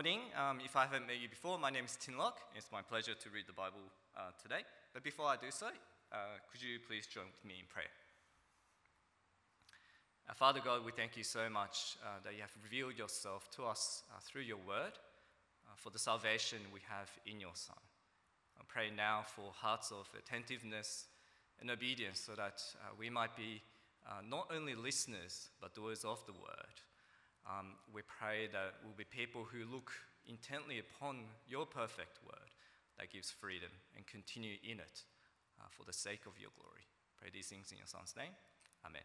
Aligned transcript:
morning. 0.00 0.32
Um, 0.34 0.60
if 0.64 0.76
I 0.76 0.84
haven't 0.84 1.06
met 1.06 1.20
you 1.20 1.28
before, 1.28 1.58
my 1.58 1.68
name 1.68 1.84
is 1.84 1.94
Tin 2.00 2.16
Lock. 2.16 2.40
It's 2.56 2.72
my 2.72 2.80
pleasure 2.80 3.12
to 3.12 3.28
read 3.28 3.44
the 3.46 3.52
Bible 3.52 3.84
uh, 4.16 4.32
today. 4.42 4.64
But 4.94 5.04
before 5.04 5.26
I 5.26 5.36
do 5.36 5.50
so, 5.50 5.66
uh, 5.66 6.40
could 6.50 6.62
you 6.62 6.78
please 6.88 7.06
join 7.06 7.26
with 7.26 7.44
me 7.44 7.60
in 7.60 7.66
prayer? 7.68 7.92
Uh, 10.26 10.32
Father 10.32 10.60
God, 10.64 10.86
we 10.86 10.92
thank 10.92 11.18
you 11.18 11.22
so 11.22 11.50
much 11.50 11.98
uh, 12.00 12.16
that 12.24 12.32
you 12.32 12.40
have 12.40 12.56
revealed 12.64 12.96
yourself 12.96 13.50
to 13.56 13.64
us 13.64 14.02
uh, 14.08 14.20
through 14.22 14.40
your 14.40 14.56
word 14.66 14.96
uh, 14.96 15.76
for 15.76 15.90
the 15.90 15.98
salvation 15.98 16.60
we 16.72 16.80
have 16.88 17.10
in 17.26 17.38
your 17.38 17.52
Son. 17.52 17.76
I 18.58 18.62
pray 18.68 18.88
now 18.96 19.24
for 19.26 19.52
hearts 19.52 19.92
of 19.92 20.08
attentiveness 20.18 21.08
and 21.60 21.70
obedience 21.70 22.20
so 22.20 22.32
that 22.36 22.62
we 22.98 23.10
might 23.10 23.36
be 23.36 23.60
not 24.26 24.48
only 24.50 24.74
listeners 24.74 25.50
but 25.60 25.74
doers 25.74 26.06
of 26.06 26.24
the 26.24 26.32
word. 26.32 26.80
Um, 27.50 27.74
we 27.92 28.02
pray 28.06 28.46
that 28.52 28.78
we'll 28.84 28.94
be 28.94 29.04
people 29.04 29.42
who 29.42 29.66
look 29.66 29.90
intently 30.28 30.78
upon 30.78 31.26
your 31.48 31.66
perfect 31.66 32.22
word 32.24 32.54
that 32.98 33.10
gives 33.10 33.30
freedom 33.30 33.70
and 33.96 34.06
continue 34.06 34.54
in 34.62 34.78
it 34.78 35.02
uh, 35.58 35.66
for 35.70 35.84
the 35.84 35.92
sake 35.92 36.26
of 36.26 36.38
your 36.38 36.50
glory. 36.54 36.86
Pray 37.18 37.30
these 37.32 37.48
things 37.48 37.72
in 37.72 37.78
your 37.78 37.88
Son's 37.88 38.14
name. 38.16 38.30
Amen. 38.86 39.02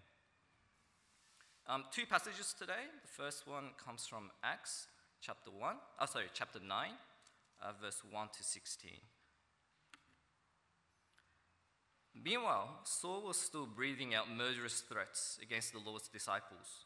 Um, 1.68 1.86
two 1.92 2.06
passages 2.06 2.54
today. 2.58 2.86
The 3.02 3.24
first 3.24 3.48
one 3.48 3.72
comes 3.84 4.06
from 4.06 4.30
Acts 4.44 4.88
chapter 5.22 5.50
1, 5.50 5.76
oh, 6.00 6.06
sorry, 6.06 6.26
chapter 6.34 6.60
9, 6.60 6.90
uh, 7.64 7.72
verse 7.82 8.04
1 8.12 8.28
to 8.38 8.44
16. 8.44 8.92
Meanwhile, 12.24 12.70
Saul 12.84 13.24
was 13.24 13.38
still 13.38 13.66
breathing 13.66 14.14
out 14.14 14.30
murderous 14.30 14.82
threats 14.82 15.40
against 15.42 15.74
the 15.74 15.80
Lord's 15.80 16.08
disciples. 16.08 16.86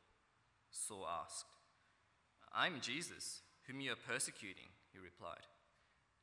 Saul 0.71 1.07
asked. 1.07 1.45
I'm 2.53 2.81
Jesus, 2.81 3.41
whom 3.67 3.79
you 3.79 3.91
are 3.91 4.07
persecuting, 4.07 4.71
he 4.91 4.99
replied. 4.99 5.45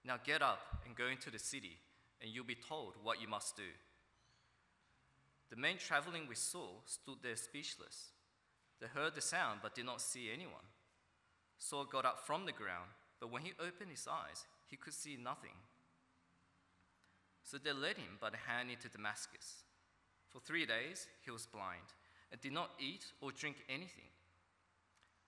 Now 0.05 0.17
get 0.23 0.43
up 0.43 0.61
and 0.87 0.97
go 0.97 1.07
into 1.07 1.31
the 1.31 1.39
city, 1.39 1.79
and 2.21 2.31
you'll 2.31 2.45
be 2.45 2.57
told 2.57 2.95
what 3.03 3.21
you 3.21 3.29
must 3.29 3.57
do. 3.57 3.71
The 5.51 5.57
men 5.57 5.77
traveling 5.79 6.27
with 6.29 6.39
Saul 6.39 6.83
stood 6.85 7.19
there 7.23 7.37
speechless. 7.37 8.11
They 8.81 8.87
heard 8.87 9.15
the 9.15 9.21
sound 9.21 9.61
but 9.63 9.75
did 9.75 9.87
not 9.87 10.01
see 10.01 10.29
anyone. 10.33 10.67
Saul 11.59 11.85
got 11.85 12.05
up 12.05 12.27
from 12.27 12.45
the 12.45 12.53
ground, 12.53 12.91
but 13.21 13.33
when 13.33 13.43
he 13.43 13.53
opened 13.59 13.91
his 13.91 14.07
eyes, 14.09 14.45
he 14.67 14.77
could 14.77 14.95
see 14.95 15.17
nothing. 15.17 15.57
So 17.43 17.57
they 17.57 17.73
led 17.73 17.97
him 17.97 18.19
by 18.21 18.31
the 18.31 18.37
hand 18.37 18.71
into 18.71 18.89
Damascus. 18.89 19.65
For 20.29 20.41
three 20.41 20.67
days 20.67 21.07
he 21.25 21.31
was 21.31 21.47
blind 21.47 21.95
and 22.31 22.41
did 22.41 22.53
not 22.53 22.73
eat 22.79 23.07
or 23.21 23.33
drink 23.33 23.57
anything. 23.69 24.11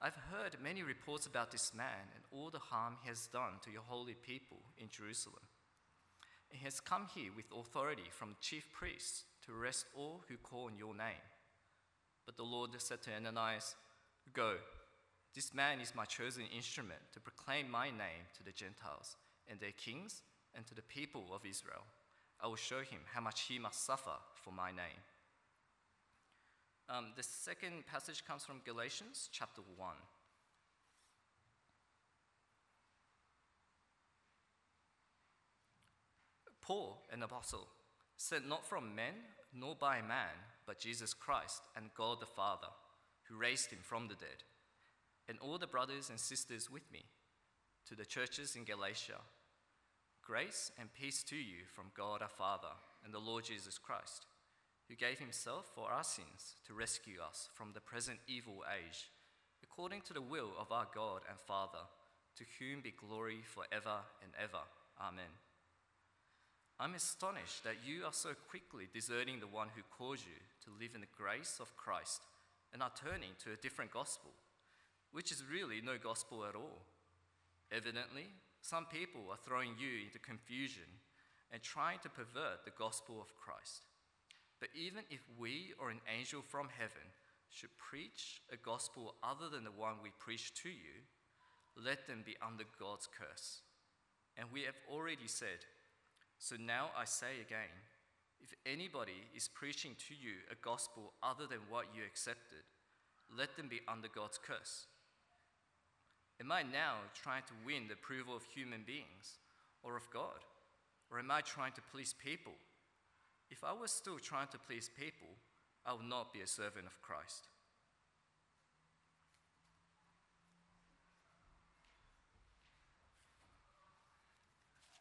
I've 0.00 0.18
heard 0.30 0.56
many 0.62 0.82
reports 0.82 1.26
about 1.26 1.50
this 1.50 1.72
man 1.74 2.12
and 2.14 2.24
all 2.30 2.50
the 2.50 2.58
harm 2.58 2.96
he 3.02 3.08
has 3.08 3.28
done 3.28 3.54
to 3.64 3.70
your 3.70 3.82
holy 3.86 4.14
people 4.14 4.58
in 4.76 4.88
Jerusalem. 4.90 5.42
He 6.50 6.62
has 6.64 6.80
come 6.80 7.06
here 7.14 7.30
with 7.34 7.46
authority 7.56 8.10
from 8.10 8.30
the 8.30 8.40
chief 8.40 8.70
priests 8.72 9.24
to 9.46 9.52
arrest 9.52 9.86
all 9.96 10.22
who 10.28 10.36
call 10.36 10.66
on 10.66 10.76
your 10.78 10.94
name. 10.94 11.24
But 12.26 12.36
the 12.36 12.42
Lord 12.42 12.70
said 12.78 13.02
to 13.02 13.10
Ananias, 13.14 13.74
Go, 14.32 14.56
this 15.34 15.54
man 15.54 15.80
is 15.80 15.94
my 15.94 16.04
chosen 16.04 16.44
instrument 16.54 17.00
to 17.12 17.20
proclaim 17.20 17.70
my 17.70 17.86
name 17.86 18.26
to 18.36 18.42
the 18.42 18.52
Gentiles 18.52 19.16
and 19.48 19.60
their 19.60 19.72
kings 19.72 20.22
and 20.54 20.66
to 20.66 20.74
the 20.74 20.82
people 20.82 21.24
of 21.34 21.46
Israel. 21.46 21.84
I 22.40 22.48
will 22.48 22.56
show 22.56 22.80
him 22.80 23.00
how 23.12 23.20
much 23.20 23.42
he 23.42 23.58
must 23.58 23.84
suffer 23.84 24.16
for 24.34 24.52
my 24.52 24.70
name. 24.70 25.00
Um, 26.88 27.06
the 27.16 27.22
second 27.22 27.84
passage 27.90 28.24
comes 28.24 28.44
from 28.44 28.60
Galatians 28.64 29.28
chapter 29.32 29.60
1. 29.76 29.94
Paul, 36.60 37.02
an 37.12 37.24
apostle, 37.24 37.66
sent 38.16 38.48
not 38.48 38.64
from 38.64 38.94
men 38.94 39.14
nor 39.52 39.74
by 39.74 40.00
man, 40.00 40.34
but 40.64 40.78
Jesus 40.78 41.12
Christ 41.12 41.62
and 41.76 41.90
God 41.96 42.20
the 42.20 42.26
Father, 42.26 42.68
who 43.24 43.36
raised 43.36 43.70
him 43.70 43.80
from 43.82 44.06
the 44.06 44.14
dead, 44.14 44.44
and 45.28 45.38
all 45.40 45.58
the 45.58 45.66
brothers 45.66 46.08
and 46.08 46.20
sisters 46.20 46.70
with 46.70 46.90
me, 46.92 47.04
to 47.88 47.96
the 47.96 48.04
churches 48.04 48.54
in 48.54 48.64
Galatia. 48.64 49.20
Grace 50.22 50.70
and 50.78 50.92
peace 50.94 51.24
to 51.24 51.36
you 51.36 51.64
from 51.74 51.86
God 51.96 52.22
our 52.22 52.28
Father 52.28 52.74
and 53.04 53.12
the 53.12 53.18
Lord 53.18 53.44
Jesus 53.44 53.76
Christ 53.76 54.26
who 54.88 54.94
gave 54.94 55.18
himself 55.18 55.66
for 55.74 55.90
our 55.90 56.04
sins 56.04 56.54
to 56.66 56.74
rescue 56.74 57.18
us 57.20 57.48
from 57.54 57.72
the 57.72 57.80
present 57.80 58.18
evil 58.28 58.62
age, 58.70 59.10
according 59.62 60.00
to 60.02 60.12
the 60.12 60.22
will 60.22 60.50
of 60.58 60.70
our 60.70 60.86
God 60.94 61.22
and 61.28 61.38
Father, 61.40 61.86
to 62.36 62.44
whom 62.58 62.80
be 62.82 62.92
glory 62.92 63.40
forever 63.44 64.04
and 64.22 64.32
ever. 64.40 64.62
Amen. 65.00 65.32
I'm 66.78 66.94
astonished 66.94 67.64
that 67.64 67.80
you 67.86 68.04
are 68.04 68.12
so 68.12 68.30
quickly 68.50 68.86
deserting 68.92 69.40
the 69.40 69.46
one 69.46 69.68
who 69.74 69.82
called 69.96 70.18
you 70.18 70.38
to 70.64 70.78
live 70.78 70.94
in 70.94 71.00
the 71.00 71.16
grace 71.16 71.56
of 71.58 71.76
Christ 71.76 72.22
and 72.72 72.82
are 72.82 72.92
turning 72.94 73.32
to 73.42 73.52
a 73.52 73.62
different 73.62 73.90
gospel, 73.90 74.30
which 75.10 75.32
is 75.32 75.42
really 75.50 75.80
no 75.80 75.96
gospel 75.96 76.44
at 76.44 76.54
all. 76.54 76.82
Evidently, 77.72 78.26
some 78.60 78.84
people 78.84 79.22
are 79.30 79.40
throwing 79.42 79.72
you 79.78 80.04
into 80.04 80.18
confusion 80.18 81.00
and 81.50 81.62
trying 81.62 81.98
to 82.00 82.10
pervert 82.10 82.64
the 82.64 82.76
gospel 82.78 83.16
of 83.20 83.34
Christ. 83.36 83.86
But 84.60 84.70
even 84.74 85.04
if 85.10 85.20
we 85.38 85.74
or 85.78 85.90
an 85.90 86.00
angel 86.08 86.42
from 86.42 86.68
heaven 86.78 87.12
should 87.50 87.76
preach 87.76 88.42
a 88.52 88.56
gospel 88.56 89.14
other 89.22 89.48
than 89.48 89.64
the 89.64 89.70
one 89.70 89.96
we 90.02 90.10
preach 90.18 90.54
to 90.62 90.68
you, 90.68 91.04
let 91.76 92.06
them 92.06 92.22
be 92.24 92.36
under 92.44 92.64
God's 92.80 93.06
curse. 93.06 93.60
And 94.36 94.48
we 94.52 94.62
have 94.62 94.76
already 94.90 95.26
said, 95.26 95.64
so 96.38 96.56
now 96.56 96.90
I 96.96 97.04
say 97.04 97.40
again, 97.40 97.72
if 98.40 98.54
anybody 98.64 99.24
is 99.34 99.48
preaching 99.48 99.96
to 100.08 100.14
you 100.14 100.44
a 100.50 100.54
gospel 100.62 101.12
other 101.22 101.46
than 101.46 101.60
what 101.68 101.86
you 101.94 102.02
accepted, 102.06 102.64
let 103.36 103.56
them 103.56 103.68
be 103.68 103.80
under 103.88 104.08
God's 104.08 104.38
curse. 104.38 104.86
Am 106.40 106.52
I 106.52 106.62
now 106.62 106.96
trying 107.14 107.42
to 107.48 107.64
win 107.64 107.88
the 107.88 107.94
approval 107.94 108.36
of 108.36 108.44
human 108.44 108.82
beings 108.86 109.38
or 109.82 109.96
of 109.96 110.08
God? 110.12 110.44
Or 111.10 111.18
am 111.18 111.30
I 111.30 111.40
trying 111.40 111.72
to 111.72 111.80
please 111.92 112.14
people? 112.22 112.52
If 113.50 113.62
I 113.62 113.72
was 113.72 113.90
still 113.90 114.18
trying 114.18 114.48
to 114.48 114.58
please 114.58 114.90
people, 114.98 115.28
I 115.84 115.92
would 115.92 116.04
not 116.04 116.32
be 116.32 116.40
a 116.40 116.46
servant 116.46 116.86
of 116.86 117.00
Christ. 117.00 117.48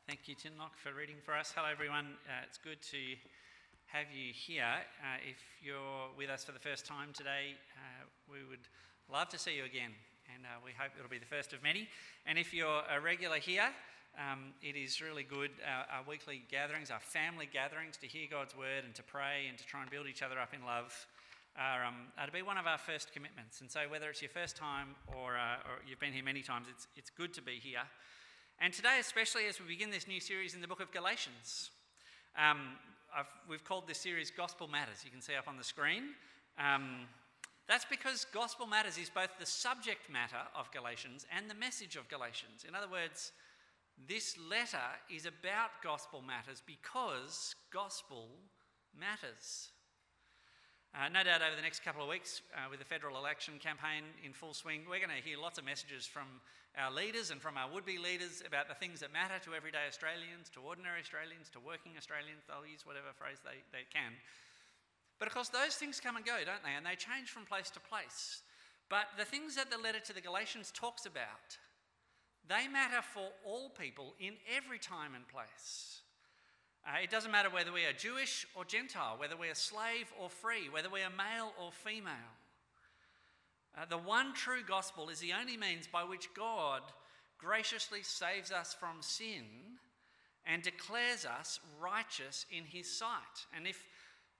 Thank 0.08 0.28
you, 0.28 0.36
Tinlock, 0.36 0.78
for 0.78 0.94
reading 0.94 1.16
for 1.26 1.34
us. 1.34 1.52
Hello, 1.56 1.68
everyone. 1.68 2.06
Uh, 2.30 2.46
it's 2.48 2.60
good 2.60 2.80
to 2.92 2.98
have 3.88 4.06
you 4.14 4.32
here. 4.32 4.64
Uh, 5.02 5.18
if 5.28 5.38
you're 5.64 6.14
with 6.16 6.30
us 6.30 6.44
for 6.44 6.52
the 6.52 6.60
first 6.60 6.86
time 6.86 7.10
today, 7.14 7.58
uh, 7.76 8.06
we 8.32 8.48
would 8.48 8.68
love 9.12 9.30
to 9.30 9.40
see 9.40 9.58
you 9.58 9.66
again, 9.66 9.92
and 10.34 10.46
uh, 10.46 10.62
we 10.64 10.72
hope 10.78 10.92
it'll 10.98 11.10
be 11.10 11.18
the 11.18 11.26
first 11.26 11.54
of 11.54 11.64
many. 11.64 11.90
And 12.28 12.38
if 12.38 12.54
you're 12.54 12.84
a 12.90 13.02
regular 13.02 13.38
here, 13.38 13.70
um, 14.18 14.54
it 14.62 14.76
is 14.76 15.02
really 15.02 15.24
good, 15.24 15.52
our, 15.66 16.00
our, 16.00 16.04
weekly 16.08 16.44
gatherings, 16.50 16.90
our 16.92 17.00
family 17.00 17.50
gatherings, 17.52 17.98
to 17.98 18.08
hear 18.08 18.28
God's 18.30 18.56
word 18.56 18.84
and 18.86 18.96
to 18.96 19.04
pray 19.04 19.48
and 19.50 19.58
to 19.58 19.66
try 19.66 19.82
and 19.82 19.92
build 19.92 20.08
each 20.08 20.22
other 20.22 20.40
up 20.40 20.54
in 20.54 20.66
love 20.66 20.94
are, 21.58 21.86
um, 21.86 22.08
are 22.18 22.26
to 22.26 22.32
be 22.32 22.42
one 22.42 22.58
of 22.58 22.68
our 22.68 22.78
first 22.78 23.14
commitments. 23.14 23.62
And 23.62 23.70
so, 23.70 23.82
whether 23.90 24.10
it's 24.10 24.22
your 24.22 24.30
first 24.30 24.56
time 24.56 24.96
or, 25.08 25.36
uh, 25.36 25.68
or 25.68 25.80
you've 25.88 26.00
been 26.00 26.14
here 26.14 26.24
many 26.24 26.42
times, 26.42 26.68
it's, 26.70 26.88
it's 26.96 27.10
good 27.10 27.34
to 27.36 27.42
be 27.42 27.60
here. 27.62 27.84
And 28.60 28.74
today, 28.74 28.98
especially 29.00 29.48
as 29.48 29.60
we 29.60 29.68
begin 29.68 29.92
this 29.92 30.08
new 30.08 30.20
series 30.20 30.54
in 30.54 30.62
the 30.62 30.68
book 30.68 30.80
of 30.80 30.92
Galatians, 30.92 31.72
um, 32.38 32.80
we've 33.50 33.64
called 33.64 33.88
this 33.88 34.00
series 34.00 34.32
Gospel 34.32 34.68
Matters. 34.68 35.04
You 35.04 35.12
can 35.12 35.22
see 35.22 35.36
up 35.36 35.48
on 35.48 35.58
the 35.58 35.64
screen. 35.64 36.16
Um, 36.58 37.08
that's 37.68 37.86
because 37.86 38.26
Gospel 38.32 38.68
Matters 38.68 38.98
is 38.98 39.10
both 39.10 39.30
the 39.40 39.46
subject 39.46 40.10
matter 40.12 40.44
of 40.58 40.72
Galatians 40.72 41.26
and 41.36 41.50
the 41.50 41.56
message 41.56 41.96
of 41.96 42.08
Galatians. 42.10 42.66
In 42.68 42.76
other 42.76 42.88
words, 42.88 43.32
this 43.98 44.36
letter 44.38 44.92
is 45.10 45.26
about 45.26 45.82
gospel 45.84 46.22
matters 46.22 46.62
because 46.66 47.56
gospel 47.72 48.30
matters. 48.92 49.72
Uh, 50.96 51.10
no 51.12 51.24
doubt 51.24 51.44
over 51.44 51.56
the 51.56 51.62
next 51.62 51.84
couple 51.84 52.04
of 52.04 52.08
weeks, 52.08 52.42
uh, 52.56 52.68
with 52.72 52.80
the 52.80 52.88
federal 52.88 53.18
election 53.20 53.60
campaign 53.60 54.04
in 54.24 54.32
full 54.32 54.54
swing, 54.54 54.88
we're 54.88 55.04
going 55.04 55.12
to 55.12 55.24
hear 55.24 55.36
lots 55.36 55.58
of 55.60 55.66
messages 55.68 56.08
from 56.08 56.40
our 56.80 56.92
leaders 56.92 57.32
and 57.32 57.42
from 57.42 57.56
our 57.56 57.68
would 57.72 57.84
be 57.84 57.98
leaders 57.98 58.44
about 58.48 58.68
the 58.68 58.76
things 58.76 59.00
that 59.00 59.12
matter 59.12 59.40
to 59.44 59.56
everyday 59.56 59.88
Australians, 59.88 60.48
to 60.52 60.60
ordinary 60.64 61.00
Australians, 61.00 61.52
to 61.52 61.60
working 61.60 61.96
Australians. 62.00 62.44
They'll 62.48 62.68
use 62.68 62.88
whatever 62.88 63.12
phrase 63.16 63.40
they, 63.44 63.64
they 63.76 63.84
can. 63.92 64.16
But 65.20 65.28
of 65.28 65.34
course, 65.34 65.50
those 65.50 65.76
things 65.76 66.00
come 66.00 66.16
and 66.16 66.26
go, 66.26 66.36
don't 66.44 66.64
they? 66.64 66.76
And 66.76 66.86
they 66.86 66.96
change 67.00 67.32
from 67.32 67.44
place 67.48 67.72
to 67.72 67.80
place. 67.80 68.44
But 68.88 69.08
the 69.18 69.26
things 69.26 69.56
that 69.56 69.72
the 69.72 69.80
letter 69.80 70.00
to 70.00 70.14
the 70.14 70.22
Galatians 70.24 70.72
talks 70.72 71.06
about, 71.06 71.60
they 72.48 72.68
matter 72.68 73.02
for 73.02 73.30
all 73.46 73.70
people 73.70 74.14
in 74.20 74.34
every 74.56 74.80
time 74.80 75.16
and 75.16 75.28
place. 75.28 76.02
Uh, 76.86 77.00
it 77.02 77.10
doesn't 77.10 77.32
matter 77.32 77.50
whether 77.50 77.72
we 77.72 77.86
are 77.86 77.94
Jewish 77.94 78.46
or 78.56 78.64
Gentile, 78.64 79.16
whether 79.18 79.36
we 79.36 79.50
are 79.50 79.56
slave 79.56 80.14
or 80.22 80.30
free, 80.30 80.70
whether 80.70 80.90
we 80.90 81.02
are 81.02 81.10
male 81.10 81.54
or 81.60 81.72
female. 81.72 82.14
Uh, 83.76 83.86
the 83.90 83.98
one 83.98 84.34
true 84.34 84.62
gospel 84.66 85.10
is 85.10 85.20
the 85.20 85.34
only 85.34 85.58
means 85.58 85.88
by 85.88 86.04
which 86.04 86.30
God 86.36 86.82
graciously 87.40 88.04
saves 88.04 88.52
us 88.52 88.74
from 88.74 88.98
sin 89.02 89.44
and 90.46 90.62
declares 90.62 91.26
us 91.26 91.60
righteous 91.82 92.46
in 92.56 92.64
his 92.64 92.90
sight. 92.92 93.48
And 93.56 93.66
if 93.66 93.84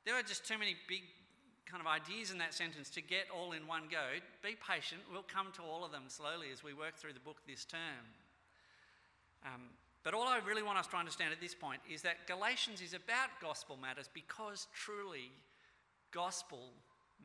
there 0.06 0.16
are 0.16 0.22
just 0.22 0.48
too 0.48 0.58
many 0.58 0.76
big 0.88 1.02
kind 1.66 1.82
of 1.82 1.88
ideas 1.88 2.32
in 2.32 2.38
that 2.38 2.54
sentence 2.54 2.90
to 2.92 3.02
get 3.02 3.26
all 3.36 3.52
in 3.52 3.68
one 3.68 3.84
go, 3.90 4.22
be 4.44 4.56
patient. 4.56 5.02
We'll 5.12 5.24
come 5.24 5.48
to 5.56 5.62
all 5.62 5.84
of 5.84 5.92
them 5.92 6.04
slowly 6.08 6.48
as 6.54 6.64
we 6.64 6.74
work 6.74 6.96
through 6.96 7.14
the 7.14 7.20
book 7.20 7.38
this 7.48 7.66
term. 7.66 8.06
Um, 9.46 9.62
but 10.04 10.14
all 10.14 10.28
I 10.28 10.40
really 10.46 10.64
want 10.64 10.78
us 10.78 10.88
to 10.88 10.98
understand 10.98 11.34
at 11.34 11.42
this 11.42 11.56
point 11.56 11.82
is 11.92 12.04
that 12.04 12.28
Galatians 12.28 12.82
is 12.82 12.94
about 12.94 13.30
gospel 13.42 13.78
matters 13.82 14.10
because 14.14 14.68
truly 14.74 15.32
gospel 16.12 16.70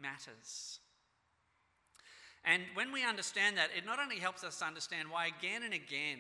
matters. 0.01 0.81
And 2.45 2.63
when 2.75 2.91
we 2.91 3.05
understand 3.05 3.59
that, 3.59 3.69
it 3.77 3.85
not 3.85 4.01
only 4.01 4.17
helps 4.17 4.45
us 4.45 4.63
understand 4.63 5.11
why 5.11 5.27
again 5.27 5.63
and 5.63 5.75
again 5.75 6.19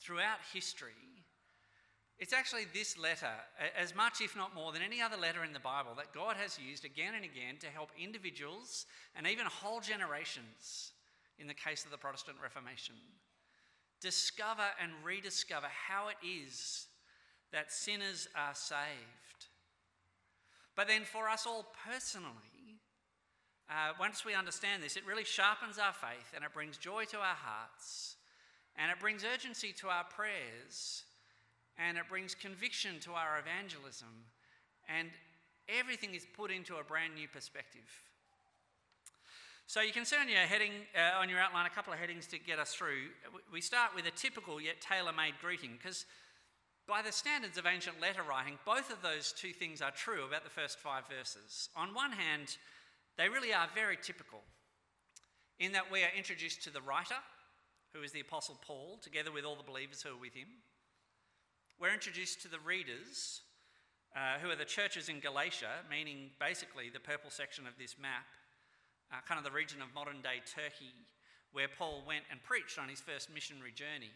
throughout 0.00 0.38
history, 0.54 0.96
it's 2.20 2.34
actually 2.34 2.66
this 2.74 2.98
letter, 2.98 3.32
as 3.78 3.96
much 3.96 4.20
if 4.20 4.36
not 4.36 4.54
more 4.54 4.72
than 4.72 4.82
any 4.82 5.00
other 5.00 5.16
letter 5.16 5.42
in 5.42 5.54
the 5.54 5.58
Bible, 5.58 5.92
that 5.96 6.12
God 6.12 6.36
has 6.36 6.58
used 6.58 6.84
again 6.84 7.14
and 7.16 7.24
again 7.24 7.56
to 7.60 7.66
help 7.66 7.88
individuals 7.98 8.84
and 9.16 9.26
even 9.26 9.46
whole 9.46 9.80
generations, 9.80 10.92
in 11.38 11.46
the 11.46 11.54
case 11.54 11.86
of 11.86 11.90
the 11.90 11.96
Protestant 11.96 12.36
Reformation, 12.42 12.94
discover 14.02 14.68
and 14.82 14.92
rediscover 15.02 15.68
how 15.88 16.08
it 16.08 16.16
is 16.22 16.88
that 17.52 17.72
sinners 17.72 18.28
are 18.36 18.54
saved. 18.54 19.46
But 20.76 20.88
then 20.88 21.04
for 21.04 21.26
us 21.30 21.46
all 21.46 21.72
personally, 21.88 22.80
uh, 23.70 23.92
once 23.98 24.26
we 24.26 24.34
understand 24.34 24.82
this, 24.82 24.96
it 24.96 25.06
really 25.06 25.24
sharpens 25.24 25.78
our 25.78 25.94
faith 25.94 26.34
and 26.34 26.44
it 26.44 26.52
brings 26.52 26.76
joy 26.76 27.04
to 27.06 27.16
our 27.16 27.36
hearts 27.36 28.16
and 28.76 28.92
it 28.92 29.00
brings 29.00 29.24
urgency 29.24 29.72
to 29.72 29.88
our 29.88 30.04
prayers 30.04 31.04
and 31.88 31.96
it 31.96 32.04
brings 32.08 32.34
conviction 32.34 33.00
to 33.00 33.12
our 33.12 33.38
evangelism 33.38 34.08
and 34.88 35.08
everything 35.68 36.14
is 36.14 36.26
put 36.36 36.50
into 36.50 36.76
a 36.76 36.84
brand 36.84 37.14
new 37.14 37.28
perspective. 37.28 37.88
So 39.66 39.80
you 39.80 39.92
can 39.92 40.04
see 40.04 40.16
on 40.16 40.28
your 40.28 40.38
heading, 40.38 40.72
uh, 40.96 41.20
on 41.20 41.28
your 41.28 41.38
outline, 41.38 41.66
a 41.66 41.70
couple 41.70 41.92
of 41.92 41.98
headings 41.98 42.26
to 42.28 42.38
get 42.38 42.58
us 42.58 42.74
through. 42.74 43.14
We 43.52 43.60
start 43.60 43.94
with 43.94 44.04
a 44.06 44.10
typical 44.10 44.60
yet 44.60 44.80
tailor-made 44.80 45.34
greeting 45.40 45.78
because 45.80 46.06
by 46.88 47.02
the 47.02 47.12
standards 47.12 47.56
of 47.56 47.66
ancient 47.66 48.00
letter 48.00 48.22
writing, 48.28 48.58
both 48.66 48.90
of 48.90 49.00
those 49.00 49.32
two 49.32 49.52
things 49.52 49.80
are 49.80 49.92
true 49.92 50.24
about 50.26 50.42
the 50.42 50.50
first 50.50 50.80
five 50.80 51.04
verses. 51.08 51.68
On 51.76 51.94
one 51.94 52.10
hand, 52.10 52.56
they 53.16 53.28
really 53.28 53.54
are 53.54 53.68
very 53.72 53.96
typical 54.02 54.40
in 55.60 55.70
that 55.72 55.90
we 55.90 56.02
are 56.02 56.10
introduced 56.16 56.64
to 56.64 56.70
the 56.70 56.82
writer, 56.82 57.14
who 57.92 58.02
is 58.02 58.10
the 58.10 58.20
Apostle 58.20 58.58
Paul, 58.66 58.98
together 59.00 59.30
with 59.30 59.44
all 59.44 59.54
the 59.54 59.62
believers 59.62 60.02
who 60.02 60.10
are 60.10 60.20
with 60.20 60.34
him. 60.34 60.48
We're 61.80 61.94
introduced 61.94 62.42
to 62.42 62.48
the 62.48 62.60
readers, 62.60 63.40
uh, 64.14 64.36
who 64.42 64.50
are 64.50 64.56
the 64.56 64.66
churches 64.66 65.08
in 65.08 65.18
Galatia, 65.18 65.80
meaning 65.88 66.28
basically 66.38 66.90
the 66.92 67.00
purple 67.00 67.30
section 67.30 67.66
of 67.66 67.72
this 67.78 67.96
map, 67.98 68.28
uh, 69.10 69.24
kind 69.26 69.38
of 69.38 69.44
the 69.48 69.56
region 69.56 69.80
of 69.80 69.88
modern 69.94 70.20
day 70.20 70.44
Turkey, 70.44 70.92
where 71.52 71.72
Paul 71.72 72.04
went 72.06 72.24
and 72.30 72.42
preached 72.42 72.78
on 72.78 72.90
his 72.90 73.00
first 73.00 73.32
missionary 73.32 73.72
journey. 73.72 74.12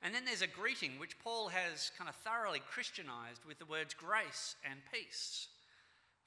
And 0.00 0.14
then 0.14 0.24
there's 0.24 0.40
a 0.40 0.46
greeting 0.46 0.92
which 0.98 1.18
Paul 1.18 1.48
has 1.48 1.92
kind 1.98 2.08
of 2.08 2.16
thoroughly 2.16 2.62
Christianized 2.64 3.44
with 3.46 3.58
the 3.58 3.66
words 3.66 3.92
grace 3.92 4.56
and 4.64 4.80
peace 4.90 5.48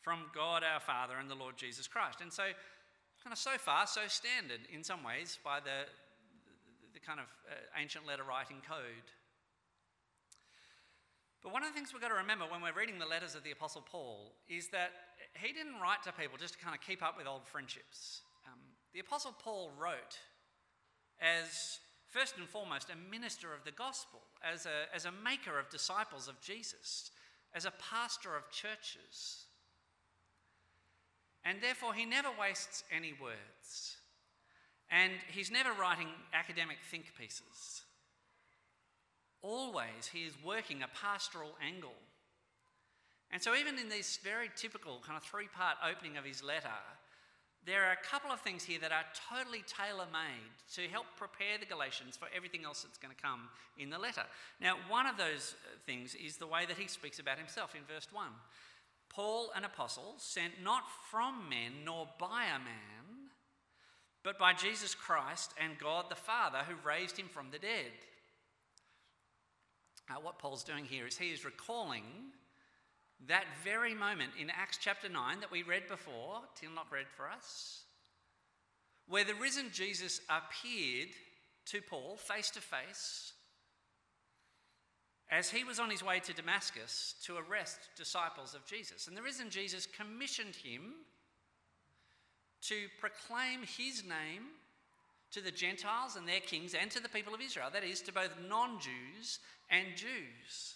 from 0.03 0.29
God 0.35 0.61
our 0.61 0.81
Father 0.81 1.15
and 1.19 1.31
the 1.31 1.41
Lord 1.41 1.57
Jesus 1.57 1.87
Christ. 1.87 2.21
And 2.21 2.31
so, 2.31 2.43
kind 3.23 3.33
of 3.33 3.39
so 3.39 3.57
far, 3.57 3.87
so 3.87 4.01
standard 4.05 4.69
in 4.71 4.83
some 4.83 5.03
ways 5.03 5.39
by 5.43 5.59
the, 5.59 5.89
the 6.93 6.99
kind 6.99 7.19
of 7.19 7.25
uh, 7.49 7.81
ancient 7.81 8.05
letter 8.05 8.23
writing 8.23 8.61
code. 8.69 9.09
But 11.43 11.51
one 11.51 11.61
of 11.61 11.69
the 11.69 11.75
things 11.75 11.91
we've 11.91 12.01
got 12.01 12.07
to 12.07 12.15
remember 12.15 12.45
when 12.45 12.61
we're 12.61 12.73
reading 12.73 12.99
the 12.99 13.05
letters 13.05 13.35
of 13.35 13.43
the 13.43 13.51
Apostle 13.51 13.83
Paul 13.85 14.31
is 14.47 14.69
that 14.69 14.91
he 15.33 15.51
didn't 15.51 15.79
write 15.81 16.01
to 16.03 16.13
people 16.13 16.37
just 16.37 16.53
to 16.53 16.59
kind 16.59 16.73
of 16.73 16.79
keep 16.79 17.03
up 17.03 17.17
with 17.17 17.27
old 17.27 17.45
friendships. 17.45 18.21
Um, 18.47 18.59
the 18.93 19.01
Apostle 19.01 19.35
Paul 19.37 19.71
wrote 19.77 20.17
as, 21.19 21.79
first 22.07 22.37
and 22.37 22.47
foremost, 22.47 22.87
a 22.89 23.11
minister 23.11 23.53
of 23.53 23.65
the 23.65 23.71
gospel, 23.71 24.21
as 24.41 24.65
a, 24.65 24.95
as 24.95 25.03
a 25.03 25.11
maker 25.11 25.59
of 25.59 25.69
disciples 25.69 26.29
of 26.29 26.39
Jesus, 26.39 27.11
as 27.53 27.65
a 27.65 27.73
pastor 27.91 28.37
of 28.37 28.49
churches. 28.49 29.45
And 31.43 31.57
therefore, 31.61 31.93
he 31.93 32.05
never 32.05 32.29
wastes 32.39 32.85
any 32.95 33.13
words. 33.21 33.97
And 34.89 35.11
he's 35.27 35.51
never 35.51 35.73
writing 35.73 36.07
academic 36.33 36.77
think 36.89 37.11
pieces. 37.19 37.82
Always, 39.43 40.07
he 40.11 40.19
is 40.19 40.33
working 40.43 40.81
a 40.81 40.87
pastoral 40.87 41.51
angle. 41.61 41.93
And 43.29 43.41
so, 43.41 43.55
even 43.55 43.77
in 43.77 43.89
this 43.89 44.17
very 44.23 44.49
typical 44.55 45.01
kind 45.05 45.17
of 45.17 45.23
three 45.23 45.47
part 45.47 45.77
opening 45.87 46.17
of 46.17 46.23
his 46.23 46.41
letter, 46.41 46.79
there 47.65 47.85
are 47.85 47.91
a 47.93 48.09
couple 48.09 48.31
of 48.31 48.41
things 48.41 48.63
here 48.63 48.79
that 48.79 48.91
are 48.91 49.05
totally 49.29 49.63
tailor 49.67 50.07
made 50.11 50.51
to 50.75 50.89
help 50.89 51.05
prepare 51.17 51.57
the 51.59 51.65
Galatians 51.65 52.17
for 52.17 52.27
everything 52.35 52.65
else 52.65 52.83
that's 52.83 52.97
going 52.97 53.13
to 53.13 53.21
come 53.21 53.49
in 53.77 53.89
the 53.89 53.97
letter. 53.97 54.23
Now, 54.59 54.75
one 54.89 55.07
of 55.07 55.17
those 55.17 55.55
uh, 55.65 55.77
things 55.85 56.15
is 56.15 56.37
the 56.37 56.47
way 56.47 56.65
that 56.65 56.77
he 56.77 56.87
speaks 56.87 57.19
about 57.19 57.37
himself 57.37 57.73
in 57.75 57.81
verse 57.91 58.07
1. 58.11 58.27
Paul, 59.09 59.51
an 59.55 59.63
apostle, 59.63 60.15
sent 60.17 60.61
not 60.63 60.83
from 61.09 61.49
men 61.49 61.85
nor 61.85 62.07
by 62.19 62.45
a 62.45 62.59
man, 62.59 63.29
but 64.23 64.39
by 64.39 64.53
Jesus 64.53 64.95
Christ 64.95 65.53
and 65.61 65.77
God 65.77 66.05
the 66.09 66.15
Father 66.15 66.59
who 66.67 66.87
raised 66.87 67.17
him 67.17 67.27
from 67.27 67.47
the 67.51 67.59
dead. 67.59 67.91
Now, 70.09 70.19
what 70.21 70.39
Paul's 70.39 70.63
doing 70.63 70.85
here 70.85 71.07
is 71.07 71.17
he 71.17 71.31
is 71.31 71.45
recalling 71.45 72.03
that 73.27 73.45
very 73.63 73.93
moment 73.93 74.31
in 74.39 74.49
Acts 74.49 74.77
chapter 74.79 75.07
9 75.07 75.39
that 75.39 75.51
we 75.51 75.63
read 75.63 75.87
before, 75.87 76.41
Tinlock 76.59 76.91
read 76.91 77.07
for 77.15 77.29
us, 77.29 77.83
where 79.07 79.23
the 79.23 79.35
risen 79.35 79.67
Jesus 79.71 80.19
appeared 80.29 81.09
to 81.67 81.81
Paul 81.81 82.17
face 82.17 82.49
to 82.51 82.61
face 82.61 83.33
as 85.31 85.49
he 85.49 85.63
was 85.63 85.79
on 85.79 85.89
his 85.89 86.03
way 86.03 86.19
to 86.19 86.33
Damascus 86.33 87.15
to 87.23 87.37
arrest 87.37 87.79
disciples 87.97 88.53
of 88.53 88.65
Jesus. 88.65 89.07
And 89.07 89.15
the 89.15 89.21
risen 89.21 89.49
Jesus 89.49 89.87
commissioned 89.87 90.55
him 90.55 90.93
to 92.63 92.87
proclaim 92.99 93.61
his 93.61 94.03
name 94.03 94.43
to 95.33 95.41
the 95.41 95.51
Gentiles 95.51 96.15
and 96.15 96.27
their 96.27 96.39
kings 96.39 96.73
and 96.73 96.89
to 96.91 97.01
the 97.01 97.09
people 97.09 97.33
of 97.33 97.41
Israel, 97.41 97.69
that 97.73 97.83
is, 97.83 98.01
to 98.01 98.13
both 98.13 98.31
non 98.49 98.79
Jews 98.79 99.39
and 99.69 99.87
Jews. 99.95 100.75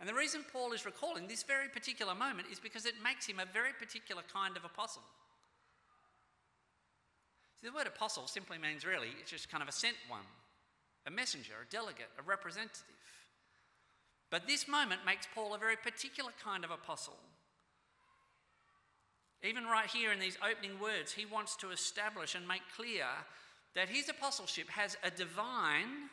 And 0.00 0.08
the 0.08 0.14
reason 0.14 0.44
Paul 0.52 0.72
is 0.72 0.84
recalling 0.84 1.28
this 1.28 1.44
very 1.44 1.68
particular 1.68 2.14
moment 2.14 2.48
is 2.50 2.58
because 2.58 2.84
it 2.84 2.94
makes 3.02 3.26
him 3.26 3.38
a 3.38 3.46
very 3.52 3.72
particular 3.78 4.22
kind 4.32 4.56
of 4.56 4.64
apostle. 4.64 5.02
See, 7.60 7.68
the 7.68 7.72
word 7.72 7.86
apostle 7.86 8.26
simply 8.26 8.58
means 8.58 8.84
really, 8.84 9.08
it's 9.20 9.30
just 9.30 9.50
kind 9.50 9.62
of 9.62 9.68
a 9.68 9.72
sent 9.72 9.96
one 10.08 10.26
a 11.06 11.10
messenger, 11.10 11.52
a 11.62 11.70
delegate, 11.70 12.08
a 12.18 12.22
representative. 12.22 12.80
But 14.30 14.46
this 14.46 14.66
moment 14.66 15.02
makes 15.04 15.28
Paul 15.34 15.54
a 15.54 15.58
very 15.58 15.76
particular 15.76 16.32
kind 16.42 16.64
of 16.64 16.70
apostle. 16.70 17.18
Even 19.44 19.64
right 19.64 19.88
here 19.88 20.10
in 20.10 20.18
these 20.18 20.38
opening 20.42 20.80
words, 20.80 21.12
he 21.12 21.26
wants 21.26 21.54
to 21.56 21.70
establish 21.70 22.34
and 22.34 22.48
make 22.48 22.62
clear 22.74 23.04
that 23.74 23.90
his 23.90 24.08
apostleship 24.08 24.70
has 24.70 24.96
a 25.04 25.10
divine, 25.10 26.08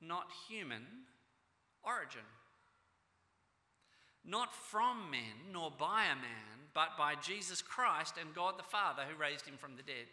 not 0.00 0.28
human, 0.48 0.86
origin. 1.82 2.20
Not 4.24 4.54
from 4.54 5.10
men, 5.10 5.52
nor 5.52 5.72
by 5.76 6.04
a 6.04 6.14
man, 6.14 6.70
but 6.74 6.96
by 6.96 7.16
Jesus 7.16 7.60
Christ 7.60 8.14
and 8.20 8.34
God 8.34 8.56
the 8.56 8.62
Father 8.62 9.02
who 9.02 9.20
raised 9.20 9.46
him 9.46 9.56
from 9.58 9.74
the 9.76 9.82
dead. 9.82 10.06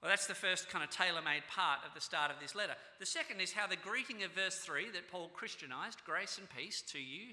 Well, 0.00 0.10
that's 0.10 0.28
the 0.28 0.34
first 0.34 0.68
kind 0.68 0.84
of 0.84 0.90
tailor 0.90 1.22
made 1.22 1.42
part 1.50 1.80
of 1.84 1.94
the 1.94 2.00
start 2.00 2.30
of 2.30 2.36
this 2.40 2.54
letter. 2.54 2.74
The 3.00 3.06
second 3.06 3.40
is 3.40 3.52
how 3.52 3.66
the 3.66 3.74
greeting 3.74 4.22
of 4.22 4.32
verse 4.32 4.58
3 4.58 4.90
that 4.90 5.10
Paul 5.10 5.30
Christianized, 5.34 6.04
grace 6.04 6.38
and 6.38 6.46
peace 6.50 6.82
to 6.92 7.00
you, 7.00 7.32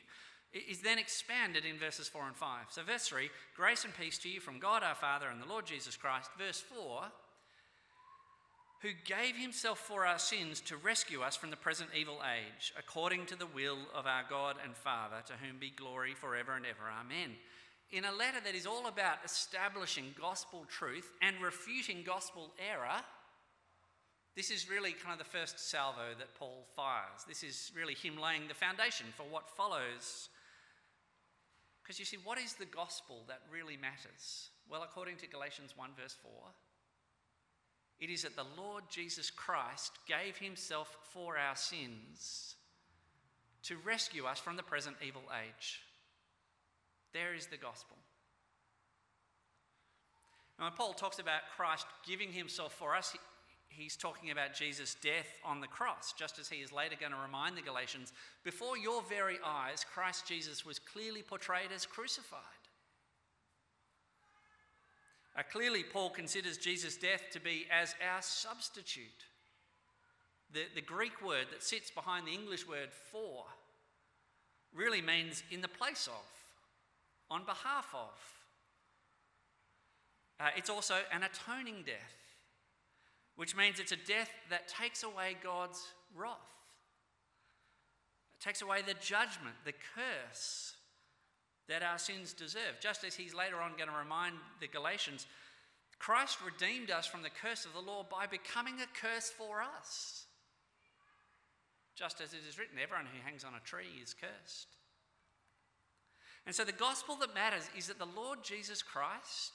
is 0.53 0.81
then 0.81 0.99
expanded 0.99 1.63
in 1.65 1.77
verses 1.77 2.07
4 2.07 2.27
and 2.27 2.35
5. 2.35 2.65
So, 2.69 2.83
verse 2.83 3.07
3, 3.07 3.29
grace 3.55 3.85
and 3.85 3.97
peace 3.97 4.17
to 4.19 4.29
you 4.29 4.39
from 4.39 4.59
God 4.59 4.83
our 4.83 4.95
Father 4.95 5.27
and 5.27 5.41
the 5.41 5.47
Lord 5.47 5.65
Jesus 5.65 5.95
Christ. 5.95 6.29
Verse 6.37 6.59
4, 6.59 7.03
who 8.81 8.89
gave 9.05 9.35
himself 9.35 9.79
for 9.79 10.05
our 10.05 10.17
sins 10.17 10.59
to 10.61 10.75
rescue 10.75 11.21
us 11.21 11.35
from 11.35 11.51
the 11.51 11.55
present 11.55 11.89
evil 11.95 12.19
age, 12.35 12.73
according 12.77 13.27
to 13.27 13.35
the 13.35 13.45
will 13.45 13.77
of 13.93 14.07
our 14.07 14.23
God 14.29 14.55
and 14.63 14.75
Father, 14.75 15.17
to 15.27 15.33
whom 15.33 15.59
be 15.59 15.69
glory 15.69 16.15
forever 16.15 16.53
and 16.55 16.65
ever. 16.65 16.89
Amen. 16.99 17.35
In 17.91 18.05
a 18.05 18.11
letter 18.11 18.39
that 18.43 18.55
is 18.55 18.65
all 18.65 18.87
about 18.87 19.17
establishing 19.23 20.15
gospel 20.19 20.65
truth 20.67 21.11
and 21.21 21.35
refuting 21.41 22.03
gospel 22.03 22.51
error, 22.57 23.01
this 24.35 24.49
is 24.49 24.69
really 24.69 24.93
kind 24.93 25.19
of 25.19 25.25
the 25.25 25.37
first 25.37 25.59
salvo 25.59 26.15
that 26.17 26.33
Paul 26.39 26.65
fires. 26.75 27.25
This 27.27 27.43
is 27.43 27.71
really 27.75 27.93
him 27.93 28.19
laying 28.19 28.47
the 28.47 28.53
foundation 28.53 29.07
for 29.15 29.23
what 29.23 29.49
follows 29.49 30.29
because 31.91 31.99
you 31.99 32.05
see, 32.05 32.23
what 32.23 32.37
is 32.37 32.53
the 32.53 32.63
gospel 32.63 33.25
that 33.27 33.41
really 33.51 33.75
matters? 33.75 34.51
Well, 34.69 34.81
according 34.81 35.17
to 35.17 35.27
Galatians 35.27 35.73
1, 35.75 35.89
verse 36.01 36.15
4, 36.23 36.31
it 37.99 38.09
is 38.09 38.21
that 38.21 38.37
the 38.37 38.45
Lord 38.57 38.85
Jesus 38.89 39.29
Christ 39.29 39.91
gave 40.07 40.37
himself 40.37 40.95
for 41.11 41.37
our 41.37 41.57
sins 41.57 42.55
to 43.63 43.75
rescue 43.83 44.23
us 44.23 44.39
from 44.39 44.55
the 44.55 44.63
present 44.63 44.95
evil 45.05 45.23
age. 45.45 45.81
There 47.11 47.35
is 47.35 47.47
the 47.47 47.57
gospel. 47.57 47.97
Now, 50.57 50.67
when 50.67 50.73
Paul 50.77 50.93
talks 50.93 51.19
about 51.19 51.41
Christ 51.57 51.87
giving 52.07 52.31
himself 52.31 52.71
for 52.71 52.95
us, 52.95 53.17
he's 53.75 53.95
talking 53.95 54.31
about 54.31 54.53
Jesus' 54.53 54.95
death 55.01 55.27
on 55.43 55.61
the 55.61 55.67
cross, 55.67 56.13
just 56.13 56.39
as 56.39 56.49
he 56.49 56.57
is 56.57 56.71
later 56.71 56.95
going 56.99 57.11
to 57.11 57.17
remind 57.17 57.57
the 57.57 57.61
Galatians 57.61 58.13
before 58.43 58.77
your 58.77 59.01
very 59.03 59.37
eyes, 59.45 59.85
Christ 59.93 60.27
Jesus 60.27 60.65
was 60.65 60.79
clearly 60.79 61.21
portrayed 61.21 61.71
as 61.73 61.85
crucified. 61.85 62.39
Uh, 65.37 65.43
clearly, 65.49 65.83
Paul 65.83 66.09
considers 66.09 66.57
Jesus' 66.57 66.97
death 66.97 67.23
to 67.31 67.39
be 67.39 67.65
as 67.71 67.95
our 68.13 68.21
substitute. 68.21 69.25
The, 70.53 70.63
the 70.75 70.81
Greek 70.81 71.25
word 71.25 71.47
that 71.51 71.63
sits 71.63 71.89
behind 71.89 72.27
the 72.27 72.33
English 72.33 72.67
word 72.67 72.89
for 73.11 73.45
really 74.75 75.01
means 75.01 75.43
in 75.49 75.61
the 75.61 75.69
place 75.69 76.07
of, 76.07 76.25
on 77.29 77.45
behalf 77.45 77.87
of. 77.93 78.09
Uh, 80.39 80.49
it's 80.57 80.69
also 80.69 80.95
an 81.13 81.23
atoning 81.23 81.83
death 81.85 82.20
which 83.41 83.57
means 83.57 83.79
it's 83.79 83.91
a 83.91 83.95
death 83.95 84.29
that 84.51 84.67
takes 84.67 85.01
away 85.01 85.35
God's 85.43 85.81
wrath. 86.15 86.37
It 88.39 88.43
takes 88.43 88.61
away 88.61 88.83
the 88.85 88.93
judgment, 88.93 89.55
the 89.65 89.73
curse 89.95 90.75
that 91.67 91.81
our 91.81 91.97
sins 91.97 92.33
deserve. 92.33 92.77
Just 92.79 93.03
as 93.03 93.15
he's 93.15 93.33
later 93.33 93.55
on 93.59 93.71
going 93.77 93.89
to 93.89 93.97
remind 93.97 94.35
the 94.59 94.67
Galatians, 94.67 95.25
Christ 95.97 96.37
redeemed 96.45 96.91
us 96.91 97.07
from 97.07 97.23
the 97.23 97.31
curse 97.31 97.65
of 97.65 97.73
the 97.73 97.79
law 97.79 98.05
by 98.07 98.27
becoming 98.27 98.75
a 98.75 98.85
curse 99.01 99.31
for 99.31 99.63
us. 99.63 100.27
Just 101.95 102.21
as 102.21 102.33
it 102.33 102.41
is 102.47 102.59
written, 102.59 102.77
everyone 102.77 103.07
who 103.07 103.27
hangs 103.27 103.43
on 103.43 103.55
a 103.55 103.67
tree 103.67 104.03
is 104.03 104.13
cursed. 104.13 104.67
And 106.45 106.53
so 106.53 106.63
the 106.63 106.73
gospel 106.73 107.15
that 107.21 107.33
matters 107.33 107.67
is 107.75 107.87
that 107.87 107.97
the 107.97 108.05
Lord 108.05 108.43
Jesus 108.43 108.83
Christ 108.83 109.53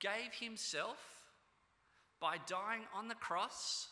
gave 0.00 0.32
himself 0.32 1.17
by 2.20 2.36
dying 2.46 2.82
on 2.94 3.08
the 3.08 3.14
cross 3.14 3.88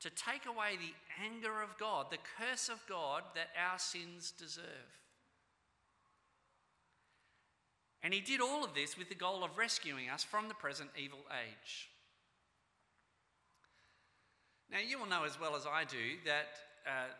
to 0.00 0.10
take 0.10 0.46
away 0.46 0.76
the 0.78 0.94
anger 1.24 1.62
of 1.62 1.76
God, 1.78 2.06
the 2.10 2.18
curse 2.38 2.68
of 2.68 2.80
God 2.88 3.22
that 3.34 3.48
our 3.70 3.78
sins 3.78 4.32
deserve. 4.32 4.64
And 8.02 8.14
he 8.14 8.20
did 8.20 8.40
all 8.40 8.64
of 8.64 8.74
this 8.74 8.96
with 8.96 9.10
the 9.10 9.14
goal 9.14 9.44
of 9.44 9.58
rescuing 9.58 10.08
us 10.08 10.24
from 10.24 10.48
the 10.48 10.54
present 10.54 10.90
evil 10.96 11.20
age. 11.30 11.90
Now, 14.70 14.78
you 14.78 14.98
will 14.98 15.06
know 15.06 15.24
as 15.24 15.38
well 15.38 15.54
as 15.54 15.66
I 15.66 15.84
do 15.84 16.16
that 16.24 16.46
uh, 16.86 17.12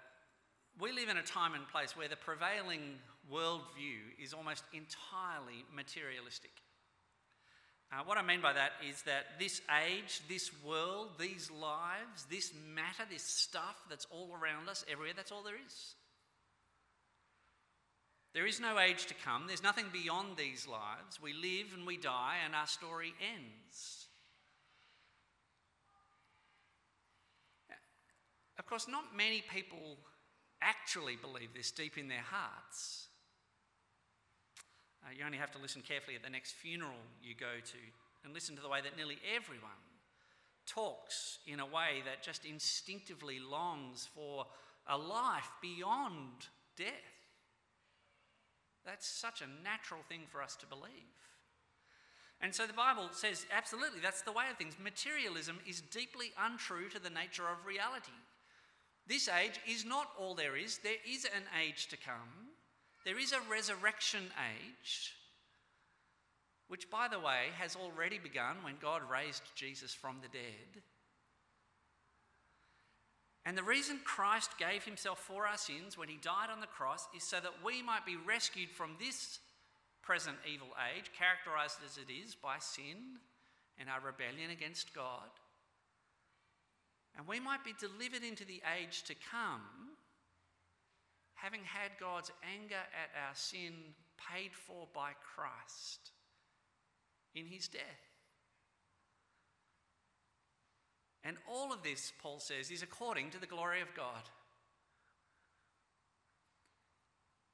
we 0.81 0.93
live 0.93 1.09
in 1.09 1.19
a 1.19 1.23
time 1.23 1.55
and 1.55 1.69
place 1.69 1.97
where 1.97 2.09
the 2.09 2.17
prevailing 2.17 2.99
worldview 3.31 4.17
is 4.23 4.33
almost 4.33 4.65
entirely 4.73 5.65
materialistic. 5.75 6.53
Uh, 7.93 8.05
what 8.05 8.19
I 8.19 8.23
mean 8.23 8.41
by 8.41 8.53
that 8.53 8.73
is 8.89 9.03
that 9.03 9.39
this 9.41 9.61
age, 9.85 10.21
this 10.29 10.51
world, 10.65 11.09
these 11.19 11.51
lives, 11.51 12.25
this 12.31 12.53
matter, 12.73 13.03
this 13.11 13.25
stuff 13.25 13.77
that's 13.89 14.07
all 14.13 14.31
around 14.41 14.69
us, 14.69 14.85
everywhere, 14.89 15.13
that's 15.17 15.33
all 15.33 15.43
there 15.43 15.59
is. 15.67 15.95
There 18.33 18.47
is 18.47 18.61
no 18.61 18.79
age 18.79 19.07
to 19.07 19.15
come. 19.25 19.49
There's 19.49 19.63
nothing 19.63 19.87
beyond 19.93 20.37
these 20.37 20.69
lives. 20.69 21.21
We 21.21 21.33
live 21.33 21.75
and 21.75 21.85
we 21.85 21.97
die, 21.97 22.37
and 22.45 22.55
our 22.55 22.69
story 22.69 23.13
ends. 23.21 24.07
Of 28.57 28.67
course, 28.67 28.87
not 28.87 29.17
many 29.17 29.43
people 29.53 29.97
actually 30.63 31.17
believe 31.17 31.55
this 31.57 31.73
deep 31.73 31.99
in 31.99 32.07
their 32.07 32.25
hearts. 32.31 33.09
Uh, 35.05 35.09
you 35.17 35.25
only 35.25 35.39
have 35.39 35.51
to 35.53 35.59
listen 35.59 35.83
carefully 35.83 36.17
at 36.17 36.23
the 36.23 36.31
next 36.31 36.53
funeral 36.53 37.01
you 37.23 37.35
go 37.35 37.61
to 37.65 37.79
and 38.25 38.35
listen 38.35 38.55
to 38.57 38.63
the 38.63 38.69
way 38.69 38.81
that 38.83 38.97
nearly 38.97 39.19
everyone 39.35 39.71
talks 40.67 41.39
in 41.47 41.61
a 41.61 41.67
way 41.67 42.03
that 42.05 42.23
just 42.23 42.45
instinctively 42.45 43.39
longs 43.41 44.09
for 44.15 44.47
a 44.87 44.97
life 44.97 45.51
beyond 45.63 46.47
death. 46.77 46.89
That's 48.85 49.07
such 49.07 49.43
a 49.43 49.65
natural 49.65 50.01
thing 50.09 50.23
for 50.31 50.43
us 50.43 50.57
to 50.57 50.67
believe. 50.67 50.91
And 52.41 52.55
so 52.55 52.67
the 52.67 52.73
Bible 52.73 53.09
says, 53.13 53.45
absolutely, 53.55 54.01
that's 54.01 54.23
the 54.23 54.33
way 54.33 54.45
of 54.51 54.57
things. 54.57 54.77
Materialism 54.83 55.59
is 55.67 55.83
deeply 55.83 56.33
untrue 56.43 56.89
to 56.89 56.99
the 56.99 57.11
nature 57.11 57.45
of 57.45 57.67
reality. 57.67 58.17
This 59.07 59.29
age 59.29 59.61
is 59.69 59.85
not 59.85 60.09
all 60.19 60.35
there 60.35 60.57
is, 60.57 60.79
there 60.79 60.93
is 61.07 61.25
an 61.25 61.43
age 61.63 61.89
to 61.89 61.97
come. 61.97 62.50
There 63.05 63.19
is 63.19 63.33
a 63.33 63.51
resurrection 63.51 64.25
age, 64.39 65.15
which, 66.69 66.91
by 66.91 67.09
the 67.09 67.19
way, 67.19 67.49
has 67.59 67.77
already 67.77 68.19
begun 68.19 68.57
when 68.63 68.75
God 68.81 69.03
raised 69.11 69.43
Jesus 69.55 69.95
from 69.95 70.17
the 70.21 70.29
dead. 70.29 70.83
And 73.47 73.57
the 73.57 73.63
reason 73.63 74.01
Christ 74.05 74.51
gave 74.59 74.85
himself 74.85 75.19
for 75.19 75.47
our 75.47 75.57
sins 75.57 75.97
when 75.97 76.09
he 76.09 76.19
died 76.23 76.51
on 76.53 76.61
the 76.61 76.67
cross 76.67 77.09
is 77.17 77.25
so 77.25 77.41
that 77.41 77.65
we 77.65 77.83
might 77.83 78.05
be 78.05 78.17
rescued 78.17 78.71
from 78.71 78.97
this 78.99 79.39
present 80.03 80.37
evil 80.53 80.69
age, 80.95 81.11
characterized 81.19 81.79
as 81.85 81.97
it 81.97 82.13
is 82.13 82.35
by 82.35 82.59
sin 82.59 83.19
and 83.79 83.89
our 83.89 84.01
rebellion 84.01 84.51
against 84.51 84.95
God. 84.95 85.31
And 87.17 87.27
we 87.27 87.41
might 87.41 87.65
be 87.65 87.75
delivered 87.79 88.23
into 88.23 88.45
the 88.45 88.63
age 88.79 89.03
to 89.05 89.15
come 89.31 89.90
having 91.43 91.61
had 91.65 91.93
God's 91.99 92.31
anger 92.55 92.75
at 92.75 93.11
our 93.27 93.35
sin 93.35 93.73
paid 94.31 94.53
for 94.53 94.87
by 94.95 95.13
Christ 95.35 96.11
in 97.35 97.47
his 97.47 97.69
death. 97.69 97.83
And 101.25 101.37
all 101.51 101.73
of 101.73 101.83
this, 101.83 102.13
Paul 102.23 102.41
says, 102.41 102.71
is 102.71 102.83
according 102.83 103.31
to 103.31 103.41
the 103.41 103.47
glory 103.47 103.81
of 103.81 103.95
God. 103.95 104.23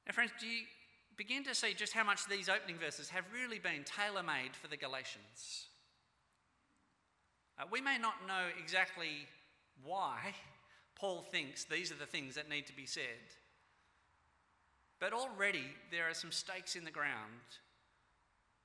Now, 0.07 0.13
friends, 0.13 0.31
do 0.41 0.47
you 0.47 0.65
begin 1.17 1.45
to 1.45 1.55
see 1.55 1.75
just 1.75 1.93
how 1.93 2.05
much 2.05 2.27
these 2.27 2.49
opening 2.49 2.77
verses 2.77 3.09
have 3.09 3.25
really 3.33 3.59
been 3.59 3.85
tailor 3.85 4.23
made 4.23 4.55
for 4.55 4.69
the 4.69 4.77
Galatians? 4.77 5.67
Uh, 7.59 7.65
we 7.71 7.81
may 7.81 7.99
not 7.99 8.27
know 8.29 8.47
exactly 8.63 9.27
why 9.85 10.17
Paul 10.95 11.23
thinks 11.23 11.65
these 11.65 11.91
are 11.91 11.97
the 11.97 12.07
things 12.07 12.37
that 12.37 12.49
need 12.49 12.67
to 12.67 12.77
be 12.77 12.87
said. 12.87 13.03
But 14.99 15.13
already 15.13 15.67
there 15.91 16.09
are 16.09 16.15
some 16.15 16.33
stakes 16.33 16.77
in 16.77 16.85
the 16.85 16.91
ground, 16.91 17.45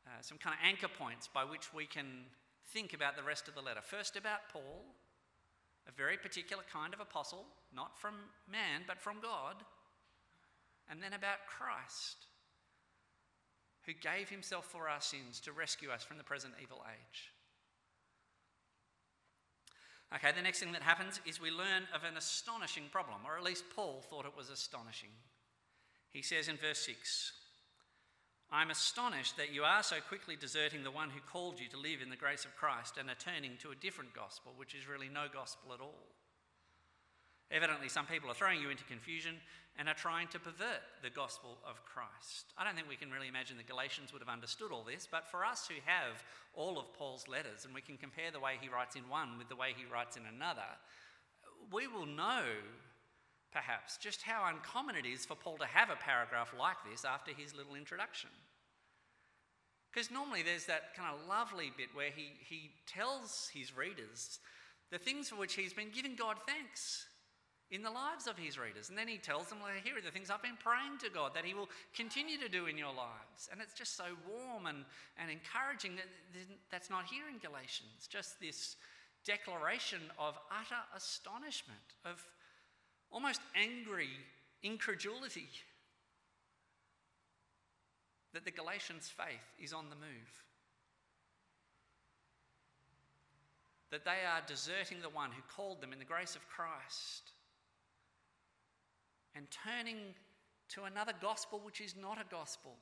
uh, 0.08 0.22
some 0.22 0.38
kind 0.38 0.56
of 0.56 0.66
anchor 0.66 0.88
points 0.88 1.28
by 1.28 1.44
which 1.44 1.74
we 1.74 1.86
can 1.86 2.26
think 2.74 2.94
about 2.94 3.16
the 3.16 3.24
rest 3.24 3.48
of 3.48 3.56
the 3.56 3.62
letter. 3.62 3.82
First, 3.82 4.16
about 4.16 4.50
Paul, 4.52 4.86
a 5.88 5.92
very 5.92 6.18
particular 6.18 6.64
kind 6.72 6.94
of 6.94 7.00
apostle, 7.00 7.46
not 7.76 8.00
from 8.00 8.16
man, 8.50 8.84
but 8.88 9.02
from 9.02 9.18
God. 9.22 9.56
And 10.90 11.02
then 11.02 11.14
about 11.14 11.48
Christ, 11.48 12.28
who 13.86 13.94
gave 13.94 14.30
himself 14.30 14.66
for 14.66 14.90
our 14.90 15.02
sins 15.02 15.40
to 15.42 15.52
rescue 15.52 15.90
us 15.90 16.04
from 16.04 16.18
the 16.18 16.24
present 16.24 16.54
evil 16.62 16.84
age. 16.88 17.32
Okay, 20.14 20.32
the 20.36 20.42
next 20.42 20.60
thing 20.60 20.74
that 20.74 20.82
happens 20.82 21.22
is 21.26 21.40
we 21.40 21.52
learn 21.52 21.88
of 21.96 22.04
an 22.04 22.18
astonishing 22.18 22.84
problem, 22.92 23.22
or 23.26 23.38
at 23.38 23.44
least 23.44 23.64
Paul 23.74 24.04
thought 24.10 24.26
it 24.26 24.36
was 24.36 24.50
astonishing. 24.50 25.12
He 26.12 26.22
says 26.22 26.48
in 26.48 26.58
verse 26.58 26.80
6 26.86 27.34
I'm 28.52 28.70
astonished 28.70 29.38
that 29.38 29.54
you 29.54 29.64
are 29.64 29.82
so 29.82 29.96
quickly 30.10 30.36
deserting 30.36 30.84
the 30.84 30.92
one 30.92 31.10
who 31.10 31.22
called 31.32 31.60
you 31.60 31.70
to 31.70 31.80
live 31.80 32.02
in 32.04 32.10
the 32.10 32.18
grace 32.18 32.44
of 32.44 32.56
Christ 32.58 32.98
and 33.00 33.10
are 33.10 33.16
turning 33.16 33.56
to 33.62 33.72
a 33.72 33.76
different 33.76 34.14
gospel, 34.14 34.52
which 34.58 34.76
is 34.76 34.90
really 34.90 35.08
no 35.08 35.28
gospel 35.34 35.74
at 35.74 35.80
all. 35.80 36.12
Evidently, 37.50 37.88
some 37.88 38.06
people 38.06 38.30
are 38.30 38.34
throwing 38.34 38.62
you 38.62 38.70
into 38.70 38.84
confusion 38.84 39.36
and 39.78 39.88
are 39.88 39.96
trying 39.96 40.28
to 40.30 40.40
pervert 40.40 40.84
the 41.02 41.10
gospel 41.10 41.58
of 41.66 41.84
Christ. 41.86 42.52
I 42.58 42.64
don't 42.64 42.76
think 42.76 42.90
we 42.90 42.98
can 42.98 43.12
really 43.12 43.30
imagine 43.30 43.56
the 43.56 43.64
Galatians 43.64 44.12
would 44.12 44.22
have 44.22 44.30
understood 44.34 44.72
all 44.72 44.84
this, 44.84 45.08
but 45.10 45.28
for 45.28 45.46
us 45.46 45.68
who 45.68 45.76
have 45.86 46.24
all 46.54 46.78
of 46.78 46.94
Paul's 46.94 47.28
letters 47.30 47.64
and 47.64 47.74
we 47.74 47.82
can 47.82 47.98
compare 47.98 48.32
the 48.32 48.40
way 48.40 48.56
he 48.60 48.68
writes 48.68 48.98
in 48.98 49.08
one 49.08 49.38
with 49.38 49.48
the 49.48 49.56
way 49.56 49.74
he 49.76 49.86
writes 49.92 50.18
in 50.18 50.24
another, 50.26 50.68
we 51.72 51.88
will 51.88 52.06
know 52.06 52.44
perhaps, 53.52 53.98
just 53.98 54.22
how 54.22 54.46
uncommon 54.48 54.96
it 54.96 55.06
is 55.06 55.26
for 55.26 55.36
Paul 55.36 55.58
to 55.58 55.66
have 55.66 55.90
a 55.90 55.96
paragraph 55.96 56.54
like 56.58 56.78
this 56.90 57.06
after 57.06 57.32
his 57.32 57.56
little 57.56 57.76
introduction. 57.76 58.30
Because 59.92 60.10
normally 60.10 60.42
there's 60.42 60.66
that 60.66 60.96
kind 60.96 61.14
of 61.14 61.28
lovely 61.28 61.72
bit 61.76 61.90
where 61.94 62.12
he, 62.16 62.32
he 62.48 62.72
tells 62.88 63.50
his 63.54 63.76
readers 63.76 64.40
the 64.90 64.98
things 64.98 65.30
for 65.30 65.36
which 65.36 65.54
he's 65.54 65.74
been 65.74 65.92
giving 65.94 66.16
God 66.16 66.38
thanks 66.48 67.06
in 67.72 67.84
the 67.84 67.90
lives 67.90 68.28
of 68.28 68.38
his 68.38 68.60
readers. 68.60 68.90
And 68.90 68.98
then 68.98 69.08
he 69.08 69.18
tells 69.18 69.48
them, 69.48 69.60
well, 69.62 69.72
here 69.84 69.98
are 69.98 70.02
the 70.02 70.12
things 70.12 70.30
I've 70.30 70.44
been 70.44 70.60
praying 70.60 71.00
to 71.04 71.10
God 71.10 71.32
that 71.36 71.46
he 71.46 71.54
will 71.54 71.70
continue 71.96 72.38
to 72.38 72.50
do 72.50 72.68
in 72.68 72.78
your 72.78 72.94
lives. 72.94 73.50
And 73.52 73.62
it's 73.62 73.74
just 73.74 73.96
so 73.96 74.12
warm 74.28 74.68
and, 74.68 74.84
and 75.18 75.32
encouraging 75.32 75.96
that 75.96 76.08
that's 76.70 76.90
not 76.90 77.06
here 77.06 77.24
in 77.32 77.40
Galatians. 77.40 78.08
Just 78.10 78.40
this 78.40 78.76
declaration 79.26 80.00
of 80.20 80.38
utter 80.52 80.84
astonishment, 80.96 81.96
of 82.04 82.24
almost 83.12 83.42
angry 83.56 84.10
incredulity 84.64 85.50
that 88.34 88.46
the 88.46 88.52
Galatians' 88.52 89.10
faith 89.10 89.54
is 89.60 89.74
on 89.74 89.90
the 89.90 89.96
move. 89.96 90.44
That 93.92 94.06
they 94.06 94.26
are 94.26 94.42
deserting 94.48 95.02
the 95.02 95.10
one 95.10 95.32
who 95.32 95.42
called 95.54 95.82
them 95.82 95.92
in 95.92 96.00
the 96.00 96.06
grace 96.06 96.36
of 96.36 96.48
Christ 96.48 97.32
and 99.36 99.48
turning 99.52 99.98
to 100.70 100.84
another 100.84 101.14
gospel 101.22 101.60
which 101.64 101.82
is 101.82 101.96
not 102.02 102.18
a 102.18 102.34
gospel. 102.34 102.78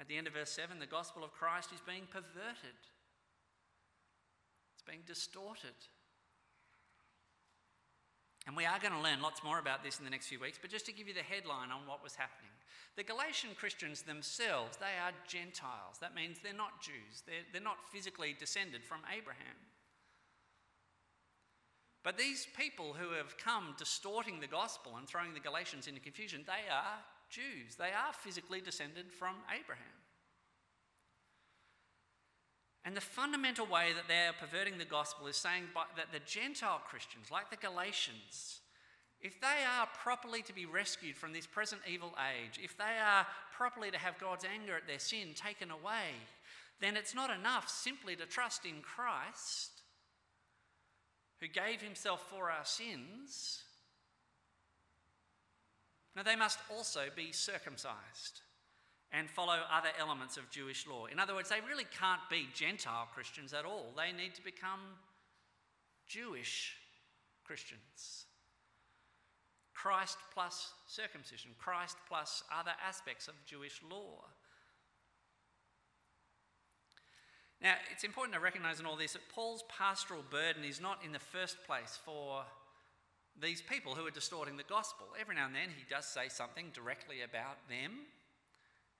At 0.00 0.08
the 0.08 0.16
end 0.16 0.26
of 0.26 0.34
verse 0.34 0.50
7, 0.50 0.78
the 0.78 0.86
gospel 0.86 1.24
of 1.24 1.32
Christ 1.32 1.72
is 1.72 1.80
being 1.80 2.06
perverted, 2.10 2.78
it's 4.74 4.82
being 4.86 5.02
distorted. 5.06 5.74
And 8.48 8.56
we 8.56 8.64
are 8.64 8.78
going 8.80 8.94
to 8.94 9.00
learn 9.04 9.20
lots 9.20 9.44
more 9.44 9.58
about 9.58 9.84
this 9.84 9.98
in 9.98 10.06
the 10.06 10.10
next 10.10 10.28
few 10.28 10.40
weeks, 10.40 10.56
but 10.56 10.70
just 10.70 10.86
to 10.86 10.92
give 10.92 11.06
you 11.06 11.12
the 11.12 11.20
headline 11.20 11.70
on 11.70 11.86
what 11.86 12.02
was 12.02 12.16
happening. 12.16 12.50
The 12.96 13.04
Galatian 13.04 13.50
Christians 13.54 14.00
themselves, 14.00 14.78
they 14.78 14.96
are 15.04 15.12
Gentiles. 15.28 16.00
That 16.00 16.14
means 16.14 16.38
they're 16.42 16.56
not 16.56 16.80
Jews, 16.80 17.22
they're, 17.26 17.44
they're 17.52 17.60
not 17.60 17.76
physically 17.92 18.34
descended 18.40 18.82
from 18.82 19.00
Abraham. 19.14 19.60
But 22.02 22.16
these 22.16 22.46
people 22.56 22.94
who 22.94 23.12
have 23.12 23.36
come 23.36 23.74
distorting 23.76 24.40
the 24.40 24.46
gospel 24.46 24.96
and 24.96 25.06
throwing 25.06 25.34
the 25.34 25.40
Galatians 25.44 25.86
into 25.86 26.00
confusion, 26.00 26.44
they 26.46 26.72
are 26.72 27.04
Jews. 27.28 27.76
They 27.76 27.92
are 27.92 28.14
physically 28.14 28.62
descended 28.62 29.12
from 29.12 29.36
Abraham. 29.52 29.97
And 32.88 32.96
the 32.96 33.02
fundamental 33.02 33.66
way 33.66 33.92
that 33.94 34.08
they 34.08 34.26
are 34.28 34.32
perverting 34.32 34.78
the 34.78 34.86
gospel 34.86 35.26
is 35.26 35.36
saying 35.36 35.64
that 35.94 36.10
the 36.10 36.24
Gentile 36.24 36.80
Christians, 36.88 37.30
like 37.30 37.50
the 37.50 37.56
Galatians, 37.56 38.60
if 39.20 39.38
they 39.42 39.62
are 39.78 39.86
properly 40.02 40.40
to 40.40 40.54
be 40.54 40.64
rescued 40.64 41.14
from 41.14 41.34
this 41.34 41.46
present 41.46 41.82
evil 41.86 42.14
age, 42.32 42.58
if 42.64 42.78
they 42.78 42.98
are 42.98 43.26
properly 43.54 43.90
to 43.90 43.98
have 43.98 44.18
God's 44.18 44.46
anger 44.46 44.74
at 44.74 44.86
their 44.86 44.98
sin 44.98 45.34
taken 45.34 45.70
away, 45.70 46.16
then 46.80 46.96
it's 46.96 47.14
not 47.14 47.28
enough 47.28 47.68
simply 47.68 48.16
to 48.16 48.24
trust 48.24 48.64
in 48.64 48.80
Christ, 48.80 49.82
who 51.42 51.46
gave 51.48 51.82
himself 51.82 52.24
for 52.30 52.50
our 52.50 52.64
sins. 52.64 53.64
Now, 56.16 56.22
they 56.22 56.36
must 56.36 56.58
also 56.70 57.02
be 57.14 57.32
circumcised 57.32 58.40
and 59.12 59.30
follow 59.30 59.58
other 59.72 59.88
elements 59.98 60.36
of 60.36 60.50
Jewish 60.50 60.86
law. 60.86 61.06
In 61.06 61.18
other 61.18 61.34
words, 61.34 61.48
they 61.48 61.60
really 61.66 61.86
can't 61.98 62.20
be 62.30 62.48
Gentile 62.54 63.08
Christians 63.14 63.52
at 63.52 63.64
all. 63.64 63.86
They 63.96 64.12
need 64.12 64.34
to 64.34 64.44
become 64.44 64.80
Jewish 66.06 66.76
Christians. 67.44 68.26
Christ 69.74 70.18
plus 70.34 70.72
circumcision, 70.86 71.52
Christ 71.56 71.96
plus 72.08 72.42
other 72.52 72.72
aspects 72.86 73.28
of 73.28 73.34
Jewish 73.46 73.80
law. 73.88 74.24
Now, 77.62 77.74
it's 77.92 78.04
important 78.04 78.34
to 78.34 78.40
recognize 78.40 78.78
in 78.78 78.86
all 78.86 78.96
this 78.96 79.14
that 79.14 79.28
Paul's 79.34 79.64
pastoral 79.68 80.22
burden 80.30 80.64
is 80.64 80.80
not 80.80 80.98
in 81.04 81.12
the 81.12 81.18
first 81.18 81.56
place 81.66 81.98
for 82.04 82.44
these 83.40 83.62
people 83.62 83.94
who 83.94 84.06
are 84.06 84.10
distorting 84.10 84.56
the 84.56 84.64
gospel. 84.64 85.06
Every 85.18 85.34
now 85.34 85.46
and 85.46 85.54
then 85.54 85.70
he 85.76 85.84
does 85.88 86.06
say 86.06 86.28
something 86.28 86.66
directly 86.74 87.22
about 87.22 87.68
them, 87.68 88.06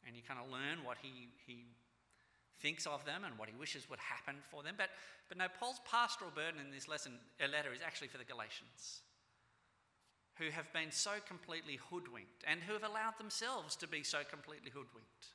and 0.06 0.16
you 0.16 0.22
kind 0.26 0.40
of 0.40 0.50
learn 0.50 0.84
what 0.84 0.96
he, 1.02 1.28
he 1.46 1.64
thinks 2.60 2.86
of 2.86 3.04
them 3.04 3.24
and 3.24 3.38
what 3.38 3.48
he 3.48 3.54
wishes 3.54 3.88
would 3.90 3.98
happen 3.98 4.36
for 4.50 4.62
them. 4.62 4.74
But, 4.76 4.90
but 5.28 5.38
no, 5.38 5.46
Paul's 5.60 5.80
pastoral 5.90 6.30
burden 6.34 6.60
in 6.60 6.70
this 6.70 6.88
lesson, 6.88 7.12
uh, 7.42 7.48
letter 7.48 7.72
is 7.72 7.80
actually 7.84 8.08
for 8.08 8.18
the 8.18 8.24
Galatians, 8.24 9.02
who 10.38 10.50
have 10.50 10.72
been 10.72 10.90
so 10.90 11.22
completely 11.26 11.78
hoodwinked 11.90 12.44
and 12.46 12.60
who 12.60 12.72
have 12.72 12.84
allowed 12.84 13.18
themselves 13.18 13.76
to 13.76 13.88
be 13.88 14.02
so 14.02 14.18
completely 14.28 14.70
hoodwinked 14.70 15.34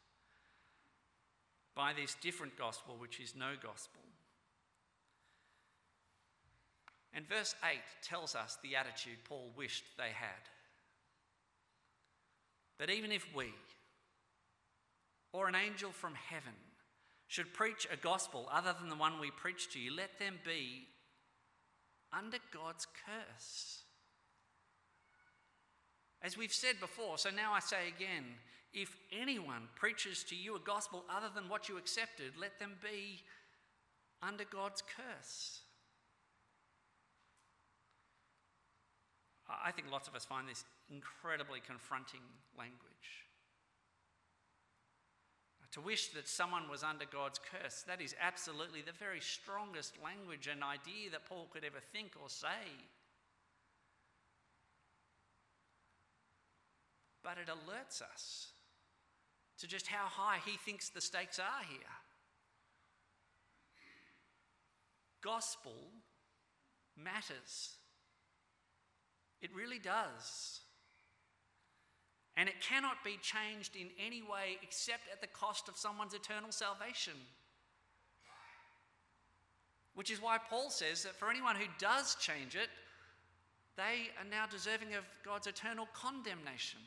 by 1.75 1.93
this 1.93 2.15
different 2.21 2.57
gospel, 2.57 2.95
which 2.97 3.19
is 3.19 3.33
no 3.35 3.53
gospel. 3.61 4.01
And 7.13 7.27
verse 7.27 7.55
8 7.63 7.77
tells 8.01 8.35
us 8.35 8.57
the 8.61 8.75
attitude 8.75 9.17
Paul 9.25 9.51
wished 9.55 9.83
they 9.97 10.09
had. 10.13 10.49
But 12.79 12.89
even 12.89 13.11
if 13.11 13.27
we, 13.35 13.53
or 15.33 15.47
an 15.47 15.55
angel 15.55 15.91
from 15.91 16.13
heaven 16.13 16.53
should 17.27 17.53
preach 17.53 17.87
a 17.91 17.97
gospel 17.97 18.47
other 18.51 18.73
than 18.79 18.89
the 18.89 18.95
one 18.95 19.19
we 19.19 19.31
preach 19.31 19.71
to 19.73 19.79
you, 19.79 19.93
let 19.93 20.19
them 20.19 20.35
be 20.45 20.87
under 22.15 22.37
God's 22.53 22.87
curse. 23.05 23.81
As 26.21 26.37
we've 26.37 26.53
said 26.53 26.79
before, 26.79 27.17
so 27.17 27.29
now 27.29 27.51
I 27.53 27.59
say 27.59 27.87
again 27.87 28.23
if 28.73 28.95
anyone 29.11 29.67
preaches 29.75 30.23
to 30.25 30.35
you 30.35 30.55
a 30.55 30.59
gospel 30.59 31.03
other 31.09 31.27
than 31.33 31.49
what 31.49 31.69
you 31.69 31.77
accepted, 31.77 32.33
let 32.39 32.59
them 32.59 32.73
be 32.81 33.21
under 34.21 34.43
God's 34.45 34.81
curse. 34.81 35.59
I 39.63 39.71
think 39.71 39.91
lots 39.91 40.07
of 40.07 40.15
us 40.15 40.25
find 40.25 40.47
this 40.47 40.63
incredibly 40.89 41.59
confronting 41.59 42.21
language. 42.57 42.92
To 45.73 45.81
wish 45.81 46.09
that 46.09 46.27
someone 46.27 46.69
was 46.69 46.83
under 46.83 47.05
God's 47.05 47.39
curse, 47.39 47.83
that 47.87 47.99
is 47.99 48.15
absolutely 48.21 48.81
the 48.81 48.91
very 48.91 49.19
strongest 49.19 49.95
language 50.03 50.47
and 50.47 50.63
idea 50.63 51.09
that 51.11 51.25
Paul 51.25 51.47
could 51.51 51.63
ever 51.63 51.79
think 51.91 52.11
or 52.21 52.29
say. 52.29 52.69
But 57.23 57.37
it 57.39 57.47
alerts 57.47 58.03
us 58.03 58.49
to 59.57 59.67
just 59.67 59.87
how 59.87 60.05
high 60.05 60.39
he 60.45 60.57
thinks 60.57 60.89
the 60.89 61.01
stakes 61.01 61.39
are 61.39 61.63
here. 61.67 61.79
Gospel 65.23 65.89
matters. 66.95 67.77
It 69.41 69.49
really 69.55 69.79
does. 69.79 70.59
And 72.35 72.49
it 72.49 72.61
cannot 72.61 73.03
be 73.03 73.19
changed 73.21 73.75
in 73.75 73.87
any 74.03 74.21
way 74.21 74.57
except 74.63 75.03
at 75.11 75.21
the 75.21 75.27
cost 75.27 75.69
of 75.69 75.77
someone's 75.77 76.13
eternal 76.13 76.51
salvation. 76.51 77.13
Which 79.93 80.09
is 80.09 80.21
why 80.21 80.37
Paul 80.49 80.71
says 80.71 81.03
that 81.03 81.15
for 81.15 81.29
anyone 81.29 81.55
who 81.55 81.67
does 81.77 82.15
change 82.15 82.55
it, 82.55 82.69
they 83.75 84.09
are 84.19 84.29
now 84.29 84.45
deserving 84.49 84.95
of 84.95 85.03
God's 85.23 85.45
eternal 85.45 85.87
condemnation. 85.93 86.79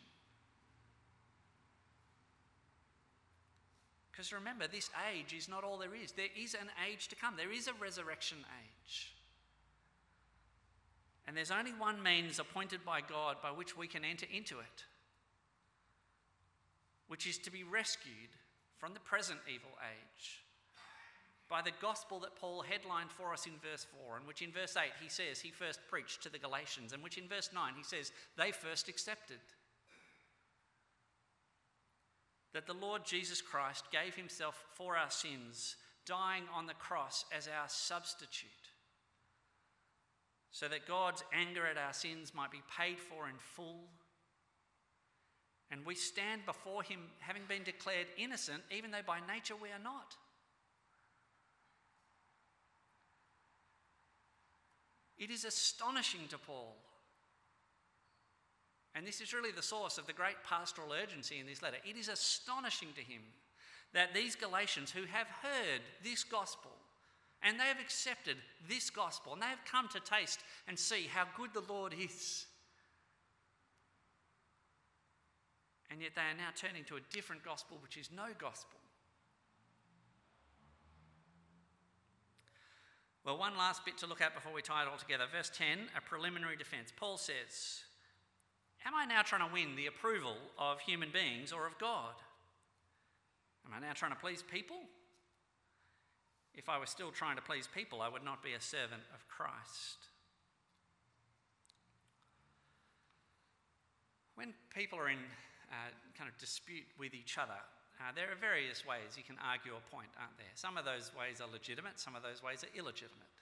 Because 4.10 4.32
remember, 4.32 4.66
this 4.66 4.90
age 5.12 5.32
is 5.36 5.48
not 5.48 5.62
all 5.62 5.78
there 5.78 5.94
is. 5.94 6.12
There 6.12 6.26
is 6.36 6.54
an 6.54 6.70
age 6.90 7.08
to 7.08 7.16
come, 7.16 7.34
there 7.36 7.52
is 7.52 7.68
a 7.68 7.74
resurrection 7.74 8.38
age. 8.64 9.12
And 11.28 11.36
there's 11.36 11.50
only 11.50 11.72
one 11.72 12.02
means 12.02 12.38
appointed 12.38 12.84
by 12.84 13.00
God 13.00 13.36
by 13.42 13.50
which 13.50 13.76
we 13.76 13.86
can 13.86 14.04
enter 14.04 14.26
into 14.32 14.58
it 14.58 14.84
which 17.08 17.26
is 17.26 17.38
to 17.38 17.50
be 17.50 17.64
rescued 17.64 18.36
from 18.78 18.94
the 18.94 19.00
present 19.00 19.40
evil 19.48 19.72
age 19.82 20.46
by 21.48 21.62
the 21.62 21.70
gospel 21.80 22.18
that 22.20 22.36
Paul 22.36 22.62
headlined 22.62 23.10
for 23.10 23.32
us 23.32 23.46
in 23.46 23.52
verse 23.62 23.86
4, 24.06 24.16
and 24.16 24.26
which 24.26 24.42
in 24.42 24.50
verse 24.50 24.76
8 24.76 24.90
he 25.00 25.08
says 25.08 25.40
he 25.40 25.50
first 25.50 25.80
preached 25.88 26.22
to 26.22 26.28
the 26.28 26.38
Galatians, 26.38 26.92
and 26.92 27.02
which 27.02 27.18
in 27.18 27.28
verse 27.28 27.50
9 27.54 27.74
he 27.76 27.84
says 27.84 28.12
they 28.36 28.50
first 28.50 28.88
accepted. 28.88 29.38
That 32.52 32.66
the 32.66 32.74
Lord 32.74 33.04
Jesus 33.04 33.40
Christ 33.40 33.84
gave 33.92 34.14
himself 34.14 34.64
for 34.74 34.96
our 34.96 35.10
sins, 35.10 35.76
dying 36.04 36.44
on 36.54 36.66
the 36.66 36.74
cross 36.74 37.24
as 37.36 37.48
our 37.48 37.68
substitute, 37.68 38.50
so 40.50 40.66
that 40.68 40.88
God's 40.88 41.22
anger 41.32 41.66
at 41.66 41.78
our 41.78 41.92
sins 41.92 42.34
might 42.34 42.50
be 42.50 42.62
paid 42.76 42.98
for 42.98 43.28
in 43.28 43.36
full. 43.38 43.84
And 45.70 45.84
we 45.84 45.94
stand 45.94 46.46
before 46.46 46.82
him 46.82 47.00
having 47.18 47.42
been 47.48 47.64
declared 47.64 48.06
innocent, 48.16 48.62
even 48.70 48.90
though 48.90 48.98
by 49.06 49.18
nature 49.26 49.54
we 49.60 49.68
are 49.70 49.82
not. 49.82 50.14
It 55.18 55.30
is 55.30 55.44
astonishing 55.44 56.28
to 56.28 56.38
Paul. 56.38 56.76
And 58.94 59.06
this 59.06 59.20
is 59.20 59.34
really 59.34 59.50
the 59.50 59.62
source 59.62 59.98
of 59.98 60.06
the 60.06 60.12
great 60.12 60.36
pastoral 60.48 60.92
urgency 60.92 61.38
in 61.38 61.46
this 61.46 61.62
letter. 61.62 61.76
It 61.88 61.96
is 61.96 62.08
astonishing 62.08 62.88
to 62.94 63.02
him 63.02 63.22
that 63.92 64.14
these 64.14 64.34
Galatians 64.36 64.90
who 64.90 65.04
have 65.04 65.26
heard 65.42 65.80
this 66.02 66.24
gospel 66.24 66.70
and 67.42 67.60
they 67.60 67.64
have 67.64 67.80
accepted 67.80 68.36
this 68.68 68.90
gospel 68.90 69.32
and 69.32 69.42
they 69.42 69.46
have 69.46 69.64
come 69.70 69.88
to 69.88 70.00
taste 70.00 70.40
and 70.66 70.78
see 70.78 71.06
how 71.12 71.24
good 71.36 71.50
the 71.52 71.72
Lord 71.72 71.94
is. 71.98 72.46
And 75.90 76.02
yet 76.02 76.12
they 76.14 76.22
are 76.22 76.36
now 76.36 76.50
turning 76.56 76.84
to 76.84 76.96
a 76.96 77.00
different 77.12 77.44
gospel, 77.44 77.78
which 77.82 77.96
is 77.96 78.10
no 78.14 78.26
gospel. 78.38 78.78
Well, 83.24 83.38
one 83.38 83.56
last 83.56 83.84
bit 83.84 83.98
to 83.98 84.06
look 84.06 84.20
at 84.20 84.34
before 84.34 84.52
we 84.52 84.62
tie 84.62 84.82
it 84.82 84.88
all 84.88 84.98
together. 84.98 85.24
Verse 85.30 85.50
10, 85.52 85.90
a 85.96 86.00
preliminary 86.00 86.56
defense. 86.56 86.92
Paul 86.96 87.18
says, 87.18 87.82
Am 88.86 88.94
I 88.94 89.04
now 89.04 89.22
trying 89.22 89.46
to 89.46 89.52
win 89.52 89.74
the 89.74 89.86
approval 89.86 90.36
of 90.58 90.80
human 90.80 91.10
beings 91.12 91.52
or 91.52 91.66
of 91.66 91.76
God? 91.78 92.14
Am 93.66 93.72
I 93.76 93.84
now 93.84 93.94
trying 93.94 94.12
to 94.12 94.18
please 94.18 94.42
people? 94.42 94.76
If 96.54 96.68
I 96.68 96.78
were 96.78 96.86
still 96.86 97.10
trying 97.10 97.34
to 97.34 97.42
please 97.42 97.68
people, 97.72 98.00
I 98.00 98.08
would 98.08 98.24
not 98.24 98.44
be 98.44 98.52
a 98.52 98.60
servant 98.60 99.02
of 99.12 99.26
Christ. 99.28 100.06
When 104.36 104.54
people 104.72 105.00
are 105.00 105.08
in 105.08 105.18
uh, 105.70 105.90
kind 106.16 106.30
of 106.30 106.36
dispute 106.38 106.86
with 106.98 107.14
each 107.14 107.38
other, 107.38 107.58
uh, 107.96 108.12
there 108.12 108.28
are 108.28 108.36
various 108.36 108.84
ways 108.84 109.16
you 109.16 109.24
can 109.24 109.40
argue 109.40 109.72
a 109.72 109.84
point, 109.88 110.12
aren't 110.20 110.36
there? 110.36 110.52
Some 110.54 110.76
of 110.76 110.84
those 110.84 111.10
ways 111.16 111.40
are 111.40 111.48
legitimate, 111.48 111.96
some 111.96 112.12
of 112.12 112.20
those 112.20 112.44
ways 112.44 112.60
are 112.60 112.72
illegitimate. 112.76 113.32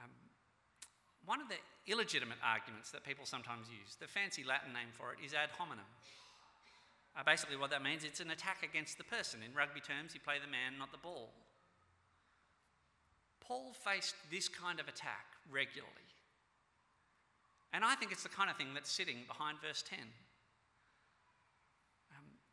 Um, 0.00 0.08
one 1.28 1.44
of 1.44 1.48
the 1.52 1.60
illegitimate 1.84 2.40
arguments 2.40 2.90
that 2.96 3.04
people 3.04 3.28
sometimes 3.28 3.68
use, 3.68 4.00
the 4.00 4.08
fancy 4.08 4.40
Latin 4.40 4.72
name 4.72 4.88
for 4.96 5.12
it 5.12 5.20
is 5.20 5.36
ad 5.36 5.52
hominem. 5.52 5.84
Uh, 7.12 7.20
basically, 7.26 7.60
what 7.60 7.68
that 7.70 7.82
means, 7.82 8.04
it's 8.04 8.24
an 8.24 8.30
attack 8.30 8.64
against 8.64 8.96
the 8.96 9.04
person. 9.04 9.44
In 9.44 9.52
rugby 9.52 9.80
terms, 9.80 10.14
you 10.14 10.20
play 10.20 10.40
the 10.40 10.48
man, 10.48 10.78
not 10.78 10.92
the 10.92 11.02
ball. 11.02 11.28
Paul 13.44 13.74
faced 13.74 14.14
this 14.30 14.48
kind 14.48 14.80
of 14.80 14.88
attack 14.88 15.26
regularly. 15.50 16.08
And 17.74 17.84
I 17.84 17.96
think 17.96 18.12
it's 18.12 18.22
the 18.22 18.32
kind 18.32 18.48
of 18.48 18.56
thing 18.56 18.72
that's 18.74 18.90
sitting 18.90 19.26
behind 19.28 19.58
verse 19.60 19.82
10 19.82 19.98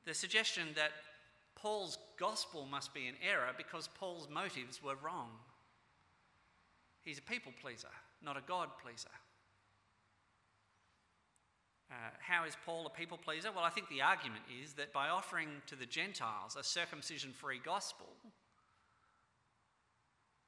the 0.08 0.14
suggestion 0.14 0.70
that 0.76 0.92
Paul's 1.56 1.98
gospel 2.18 2.66
must 2.66 2.94
be 2.94 3.08
in 3.08 3.16
error 3.22 3.50
because 3.58 3.90
Paul's 4.00 4.30
motives 4.30 4.82
were 4.82 4.96
wrong. 5.04 5.32
He's 7.02 7.20
a 7.20 7.22
people 7.22 7.52
pleaser, 7.62 7.90
not 8.24 8.38
a 8.38 8.42
God 8.48 8.70
pleaser. 8.82 9.10
Uh, 11.92 11.96
how 12.20 12.46
is 12.46 12.56
Paul 12.66 12.86
a 12.86 12.90
people 12.90 13.18
pleaser? 13.18 13.50
Well, 13.54 13.64
I 13.64 13.70
think 13.70 13.90
the 13.90 14.02
argument 14.02 14.44
is 14.62 14.74
that 14.74 14.94
by 14.94 15.10
offering 15.10 15.50
to 15.68 15.76
the 15.76 15.86
Gentiles 15.86 16.56
a 16.58 16.64
circumcision 16.64 17.32
free 17.32 17.60
gospel, 17.64 18.08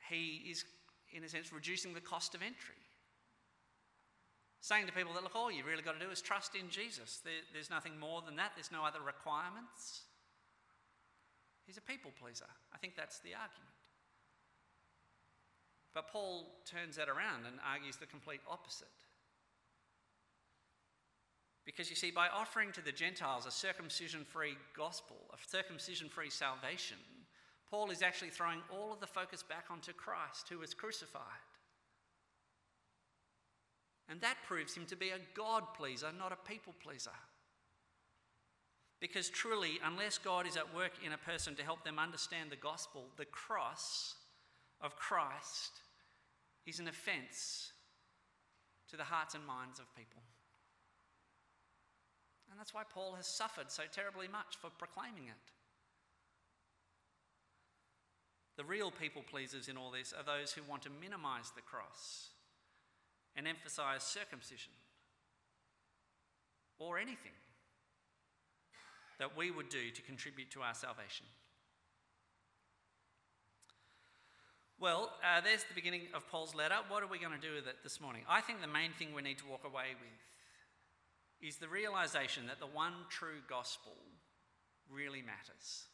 he 0.09 0.47
is, 0.49 0.65
in 1.11 1.23
a 1.23 1.29
sense, 1.29 1.53
reducing 1.53 1.93
the 1.93 2.01
cost 2.01 2.33
of 2.35 2.41
entry 2.41 2.75
saying 4.61 4.87
to 4.87 4.93
people 4.93 5.13
that, 5.13 5.23
look, 5.23 5.35
all 5.35 5.51
you've 5.51 5.65
really 5.65 5.83
got 5.83 5.99
to 5.99 6.05
do 6.05 6.11
is 6.11 6.21
trust 6.21 6.55
in 6.55 6.69
Jesus. 6.69 7.21
There, 7.23 7.33
there's 7.53 7.69
nothing 7.69 7.97
more 7.99 8.21
than 8.21 8.35
that, 8.35 8.51
there's 8.55 8.71
no 8.71 8.83
other 8.83 8.99
requirements. 8.99 10.03
He's 11.65 11.77
a 11.77 11.81
people 11.81 12.11
pleaser. 12.19 12.49
I 12.73 12.77
think 12.77 12.95
that's 12.95 13.19
the 13.19 13.35
argument. 13.35 13.77
But 15.93 16.07
Paul 16.07 16.47
turns 16.65 16.95
that 16.97 17.09
around 17.09 17.45
and 17.45 17.57
argues 17.65 17.97
the 17.97 18.05
complete 18.05 18.41
opposite. 18.49 18.87
Because 21.65 21.89
you 21.89 21.95
see, 21.95 22.09
by 22.09 22.27
offering 22.29 22.71
to 22.71 22.81
the 22.81 22.91
Gentiles 22.91 23.45
a 23.45 23.51
circumcision 23.51 24.25
free 24.25 24.55
gospel, 24.75 25.17
a 25.31 25.37
circumcision 25.47 26.09
free 26.09 26.29
salvation, 26.29 26.97
Paul 27.69 27.91
is 27.91 28.01
actually 28.01 28.31
throwing 28.31 28.61
all 28.71 28.91
of 28.91 28.99
the 28.99 29.07
focus 29.07 29.43
back 29.43 29.65
onto 29.69 29.93
Christ, 29.93 30.49
who 30.49 30.57
was 30.57 30.73
crucified. 30.73 31.21
And 34.09 34.19
that 34.21 34.37
proves 34.47 34.75
him 34.75 34.85
to 34.87 34.95
be 34.95 35.09
a 35.09 35.19
God 35.35 35.63
pleaser, 35.77 36.07
not 36.17 36.31
a 36.31 36.49
people 36.49 36.73
pleaser. 36.83 37.11
Because 38.99 39.29
truly, 39.29 39.79
unless 39.85 40.17
God 40.17 40.47
is 40.47 40.57
at 40.57 40.75
work 40.75 40.91
in 41.05 41.13
a 41.13 41.17
person 41.17 41.55
to 41.55 41.63
help 41.63 41.85
them 41.85 41.99
understand 41.99 42.49
the 42.49 42.55
gospel, 42.55 43.05
the 43.17 43.25
cross 43.25 44.15
of 44.81 44.95
Christ 44.95 45.81
is 46.65 46.79
an 46.79 46.87
offense 46.87 47.71
to 48.89 48.97
the 48.97 49.03
hearts 49.03 49.35
and 49.35 49.45
minds 49.45 49.79
of 49.79 49.85
people. 49.95 50.23
And 52.49 52.59
that's 52.59 52.73
why 52.73 52.83
Paul 52.91 53.13
has 53.15 53.27
suffered 53.27 53.69
so 53.69 53.83
terribly 53.93 54.27
much 54.27 54.57
for 54.59 54.71
proclaiming 54.71 55.27
it. 55.27 55.51
The 58.57 58.65
real 58.65 58.91
people 58.91 59.21
pleasers 59.29 59.69
in 59.69 59.77
all 59.77 59.91
this 59.91 60.13
are 60.13 60.23
those 60.23 60.51
who 60.51 60.61
want 60.67 60.81
to 60.81 60.89
minimize 60.89 61.51
the 61.55 61.61
cross 61.61 62.31
and 63.35 63.47
emphasize 63.47 64.03
circumcision 64.03 64.73
or 66.77 66.97
anything 66.97 67.31
that 69.19 69.35
we 69.35 69.51
would 69.51 69.69
do 69.69 69.91
to 69.91 70.01
contribute 70.01 70.49
to 70.51 70.61
our 70.61 70.73
salvation. 70.73 71.25
Well, 74.79 75.11
uh, 75.21 75.41
there's 75.41 75.65
the 75.65 75.73
beginning 75.75 76.03
of 76.13 76.25
Paul's 76.29 76.55
letter. 76.55 76.75
What 76.87 77.03
are 77.03 77.07
we 77.07 77.19
going 77.19 77.35
to 77.35 77.47
do 77.47 77.53
with 77.53 77.67
it 77.67 77.75
this 77.83 77.99
morning? 77.99 78.21
I 78.29 78.39
think 78.39 78.61
the 78.61 78.67
main 78.67 78.91
thing 78.93 79.13
we 79.13 79.21
need 79.21 79.37
to 79.39 79.45
walk 79.45 79.65
away 79.65 79.91
with 79.99 81.47
is 81.49 81.57
the 81.57 81.67
realization 81.67 82.47
that 82.47 82.59
the 82.59 82.65
one 82.65 82.93
true 83.09 83.43
gospel 83.49 83.95
really 84.89 85.21
matters. 85.21 85.87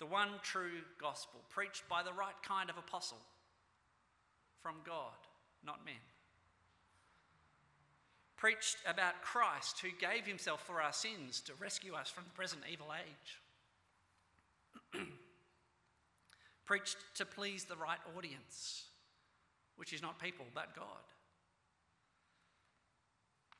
The 0.00 0.06
one 0.06 0.30
true 0.42 0.82
gospel, 1.00 1.40
preached 1.50 1.88
by 1.88 2.02
the 2.02 2.12
right 2.12 2.34
kind 2.42 2.68
of 2.68 2.76
apostle 2.76 3.22
from 4.62 4.76
God 4.86 5.12
not 5.64 5.84
men. 5.84 5.94
Preached 8.36 8.78
about 8.86 9.22
Christ 9.22 9.80
who 9.80 9.88
gave 10.00 10.26
himself 10.26 10.62
for 10.66 10.82
our 10.82 10.92
sins 10.92 11.40
to 11.42 11.54
rescue 11.54 11.94
us 11.94 12.10
from 12.10 12.24
the 12.24 12.30
present 12.30 12.62
evil 12.70 12.88
age. 12.92 13.40
Preached 16.64 16.96
to 17.16 17.24
please 17.24 17.64
the 17.64 17.76
right 17.76 18.00
audience, 18.16 18.84
which 19.76 19.92
is 19.92 20.02
not 20.02 20.18
people 20.20 20.46
but 20.54 20.74
God. 20.74 20.86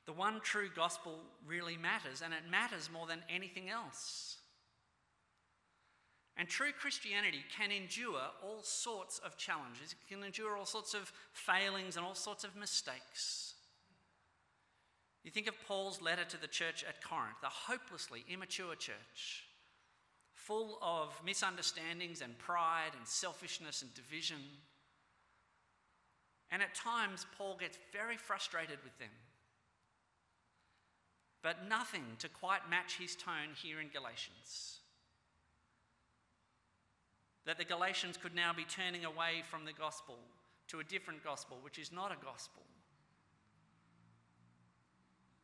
The 0.04 0.12
one 0.12 0.40
true 0.40 0.68
gospel 0.74 1.20
really 1.46 1.76
matters, 1.76 2.22
and 2.24 2.34
it 2.34 2.50
matters 2.50 2.90
more 2.92 3.06
than 3.06 3.20
anything 3.28 3.70
else. 3.70 4.38
And 6.36 6.48
true 6.48 6.72
Christianity 6.72 7.44
can 7.56 7.70
endure 7.70 8.20
all 8.42 8.62
sorts 8.62 9.18
of 9.18 9.36
challenges, 9.36 9.92
it 9.92 10.08
can 10.08 10.24
endure 10.24 10.56
all 10.56 10.64
sorts 10.64 10.94
of 10.94 11.12
failings 11.32 11.96
and 11.96 12.06
all 12.06 12.14
sorts 12.14 12.44
of 12.44 12.56
mistakes. 12.56 13.54
You 15.24 15.30
think 15.30 15.46
of 15.46 15.54
Paul's 15.68 16.02
letter 16.02 16.24
to 16.24 16.40
the 16.40 16.48
church 16.48 16.84
at 16.88 17.04
Corinth, 17.04 17.36
a 17.44 17.48
hopelessly 17.48 18.24
immature 18.28 18.74
church, 18.74 19.44
full 20.32 20.78
of 20.82 21.14
misunderstandings 21.24 22.22
and 22.22 22.36
pride 22.38 22.90
and 22.96 23.06
selfishness 23.06 23.82
and 23.82 23.94
division. 23.94 24.40
And 26.50 26.60
at 26.60 26.74
times, 26.74 27.24
Paul 27.38 27.56
gets 27.58 27.78
very 27.92 28.16
frustrated 28.16 28.78
with 28.82 28.98
them. 28.98 29.08
But 31.40 31.68
nothing 31.68 32.04
to 32.18 32.28
quite 32.28 32.68
match 32.68 32.96
his 32.98 33.14
tone 33.14 33.54
here 33.54 33.80
in 33.80 33.88
Galatians 33.88 34.81
that 37.46 37.59
the 37.59 37.64
Galatians 37.64 38.16
could 38.16 38.35
now 38.35 38.52
be 38.52 38.64
turning 38.64 39.05
away 39.05 39.42
from 39.50 39.64
the 39.64 39.72
gospel 39.72 40.18
to 40.68 40.81
a 40.81 40.85
different 40.85 41.24
gospel, 41.24 41.59
which 41.62 41.78
is 41.78 41.92
not 41.92 42.12
a 42.12 42.24
gospel. 42.24 42.62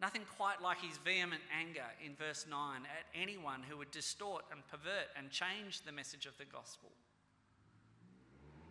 Nothing 0.00 0.22
quite 0.36 0.62
like 0.62 0.80
his 0.80 0.96
vehement 0.98 1.42
anger 1.58 1.84
in 2.04 2.14
verse 2.14 2.46
9 2.48 2.82
at 2.84 3.20
anyone 3.20 3.62
who 3.68 3.76
would 3.78 3.90
distort 3.90 4.44
and 4.52 4.66
pervert 4.68 5.10
and 5.16 5.30
change 5.30 5.82
the 5.82 5.90
message 5.90 6.26
of 6.26 6.38
the 6.38 6.44
gospel 6.44 6.90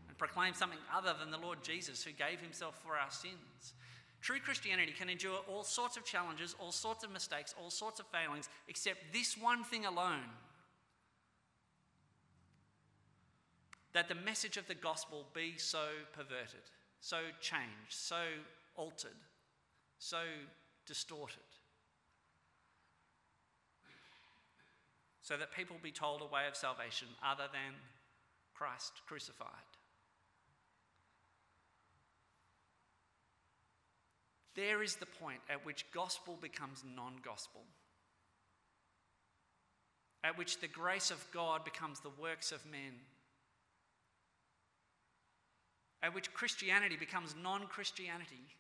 and 0.08 0.18
proclaim 0.18 0.54
something 0.54 0.80
other 0.96 1.14
than 1.20 1.30
the 1.30 1.38
Lord 1.38 1.62
Jesus 1.64 2.02
who 2.02 2.12
gave 2.12 2.40
himself 2.40 2.82
for 2.82 2.96
our 2.96 3.12
sins. 3.12 3.74
True 4.22 4.40
Christianity 4.40 4.94
can 4.98 5.10
endure 5.10 5.40
all 5.50 5.64
sorts 5.64 5.98
of 5.98 6.06
challenges, 6.06 6.56
all 6.60 6.72
sorts 6.72 7.04
of 7.04 7.12
mistakes, 7.12 7.54
all 7.62 7.70
sorts 7.70 8.00
of 8.00 8.08
failings, 8.08 8.48
except 8.70 9.12
this 9.12 9.38
one 9.38 9.66
thing 9.66 9.86
alone 9.86 10.32
that 13.98 14.08
the 14.08 14.14
message 14.14 14.58
of 14.58 14.68
the 14.68 14.76
gospel 14.76 15.26
be 15.34 15.56
so 15.58 15.88
perverted, 16.14 16.62
so 17.02 17.18
changed, 17.42 17.90
so 17.90 18.22
altered, 18.76 19.10
so 19.98 20.20
distorted. 20.86 21.40
So 25.24 25.36
that 25.38 25.52
people 25.52 25.78
be 25.82 25.90
told 25.90 26.22
a 26.22 26.26
way 26.26 26.42
of 26.48 26.56
salvation 26.56 27.08
other 27.26 27.46
than 27.52 27.74
Christ 28.54 29.02
crucified. 29.08 29.50
There 34.56 34.84
is 34.84 34.98
the 34.98 35.08
point 35.08 35.40
at 35.50 35.66
which 35.66 35.88
gospel 35.92 36.38
becomes 36.40 36.84
non 36.96 37.14
gospel, 37.26 37.62
at 40.24 40.38
which 40.38 40.60
the 40.60 40.68
grace 40.68 41.10
of 41.10 41.26
God 41.34 41.66
becomes 41.66 42.00
the 42.00 42.12
works 42.22 42.52
of 42.52 42.64
men, 42.68 42.94
at 46.04 46.14
which 46.14 46.34
Christianity 46.34 46.96
becomes 46.96 47.36
non 47.42 47.68
Christianity 47.68 48.56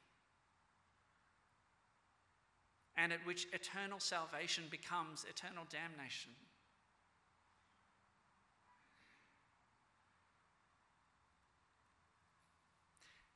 and 2.98 3.14
at 3.14 3.20
which 3.26 3.46
eternal 3.54 4.00
salvation 4.00 4.64
becomes 4.72 5.26
eternal 5.30 5.64
damnation. 5.70 6.32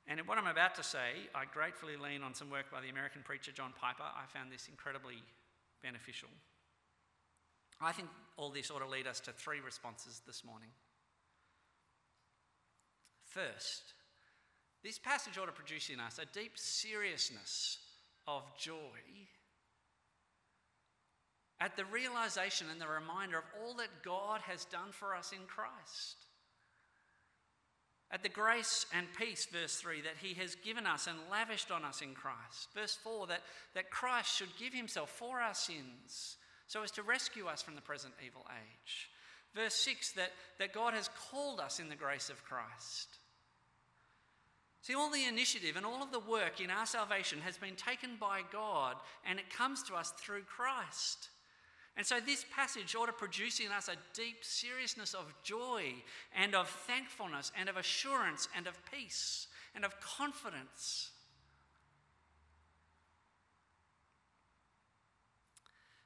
And 0.08 0.20
in 0.20 0.26
what 0.26 0.38
I'm 0.38 0.48
about 0.48 0.76
to 0.76 0.84
say, 0.84 1.30
I 1.34 1.46
gratefully 1.46 1.96
lean 1.96 2.22
on 2.22 2.34
some 2.34 2.50
work 2.50 2.70
by 2.72 2.82
the 2.82 2.90
American 2.90 3.22
preacher 3.24 3.52
John 3.54 3.72
Piper. 3.80 4.04
I 4.04 4.26
found 4.38 4.52
this 4.52 4.68
incredibly 4.68 5.24
beneficial. 5.82 6.28
I 7.80 7.94
think 7.94 8.10
all 8.36 8.50
this 8.50 8.70
ought 8.70 8.80
to 8.80 8.90
lead 8.90 9.08
us 9.08 9.20
to 9.22 9.32
three 9.32 9.60
responses 9.62 10.22
this 10.28 10.44
morning. 10.44 10.70
First, 13.32 13.94
this 14.84 15.00
passage 15.00 15.38
ought 15.38 15.46
to 15.46 15.52
produce 15.52 15.89
in 15.89 16.00
us 16.00 16.20
a 16.20 16.38
deep 16.38 16.58
seriousness 16.58 17.78
of 18.28 18.44
joy 18.58 19.00
at 21.62 21.78
the 21.78 21.86
realization 21.86 22.67
and 22.72 22.82
the 22.82 22.88
reminder 22.88 23.38
of 23.38 23.44
all 23.62 23.76
that 23.76 24.04
God 24.04 24.41
has 24.41 24.65
done 24.65 24.91
for 24.91 25.15
us 25.15 25.32
in 25.32 25.46
Christ. 25.48 26.17
At 28.10 28.24
the 28.24 28.30
grace 28.30 28.86
and 28.94 29.08
peace, 29.17 29.46
verse 29.46 29.76
3, 29.76 30.02
that 30.02 30.17
He 30.20 30.34
has 30.34 30.56
given 30.56 30.86
us 30.86 31.08
and 31.08 31.17
lavished 31.32 31.72
on 31.72 31.86
us 31.86 32.02
in 32.02 32.13
Christ. 32.13 32.67
Verse 32.76 32.98
4, 33.02 33.28
that, 33.28 33.41
that 33.76 33.91
Christ 33.91 34.36
should 34.36 34.58
give 34.60 34.74
Himself 34.74 35.10
for 35.10 35.39
our 35.39 35.54
sins 35.54 36.36
so 36.67 36.84
as 36.84 36.91
to 36.91 37.04
rescue 37.04 37.46
us 37.48 37.62
from 37.62 37.76
the 37.76 37.82
present 37.82 38.13
evil 38.26 38.46
age. 38.50 39.10
Verse 39.56 39.76
6, 39.76 40.13
that, 40.13 40.32
that 40.60 40.74
God 40.74 40.94
has 40.94 41.10
called 41.30 41.60
us 41.60 41.80
in 41.80 41.89
the 41.89 41.96
grace 41.96 42.30
of 42.30 42.44
Christ. 42.44 43.20
See, 44.82 44.96
all 44.96 45.12
the 45.12 45.26
initiative 45.26 45.76
and 45.76 45.86
all 45.86 46.02
of 46.02 46.12
the 46.12 46.20
work 46.20 46.60
in 46.60 46.72
our 46.72 46.88
salvation 46.88 47.39
has 47.41 47.56
been 47.56 47.76
taken 47.76 48.17
by 48.20 48.41
God 48.52 48.96
and 49.26 49.38
it 49.38 49.54
comes 49.56 49.84
to 49.84 49.94
us 49.94 50.12
through 50.17 50.41
Christ. 50.44 51.30
And 51.98 52.06
so, 52.06 52.20
this 52.20 52.46
passage 52.56 52.96
ought 52.96 53.08
to 53.08 53.13
produce 53.13 53.60
in 53.60 53.72
us 53.72 53.89
a 53.89 53.98
deep 54.15 54.44
seriousness 54.44 55.13
of 55.13 55.34
joy 55.44 55.94
and 56.36 56.56
of 56.56 56.67
thankfulness 56.67 57.52
and 57.60 57.70
of 57.70 57.78
assurance 57.78 58.48
and 58.56 58.65
of 58.65 58.80
peace 58.91 59.48
and 59.76 59.86
of 59.86 60.00
confidence. 60.00 61.12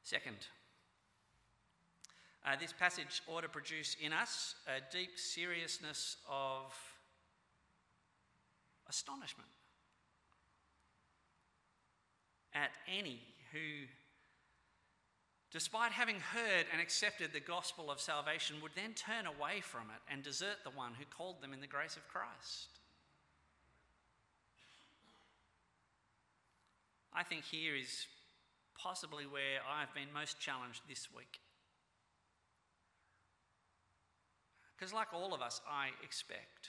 Second, 0.04 0.38
uh, 2.46 2.56
this 2.60 2.74
passage 2.74 3.22
ought 3.28 3.42
to 3.42 3.50
produce 3.50 3.96
in 4.02 4.12
us 4.12 4.56
a 4.68 4.82
deep 4.92 5.18
seriousness 5.18 6.18
of 6.30 6.76
astonishment 8.88 9.50
at 12.54 12.72
any 12.88 13.20
who 13.52 13.88
despite 15.56 15.94
having 15.94 16.20
heard 16.20 16.66
and 16.74 16.82
accepted 16.82 17.32
the 17.32 17.40
gospel 17.40 17.90
of 17.90 18.02
salvation, 18.02 18.58
would 18.62 18.74
then 18.76 18.94
turn 18.94 19.26
away 19.26 19.62
from 19.62 19.84
it 19.84 20.02
and 20.12 20.22
desert 20.22 20.58
the 20.66 20.70
one 20.72 20.92
who 21.00 21.06
called 21.06 21.42
them 21.42 21.54
in 21.54 21.62
the 21.62 21.66
grace 21.66 21.96
of 21.96 22.06
Christ. 22.10 22.68
I 27.14 27.24
think 27.24 27.46
here 27.46 27.74
is 27.74 28.06
possibly 28.78 29.24
where 29.26 29.64
I've 29.66 29.94
been 29.94 30.12
most 30.14 30.42
challenged 30.42 30.82
this 30.90 31.08
week. 31.16 31.40
Because, 34.78 34.94
like 34.94 35.14
all 35.14 35.34
of 35.34 35.42
us, 35.42 35.62
I 35.72 35.92
expect. 36.04 36.68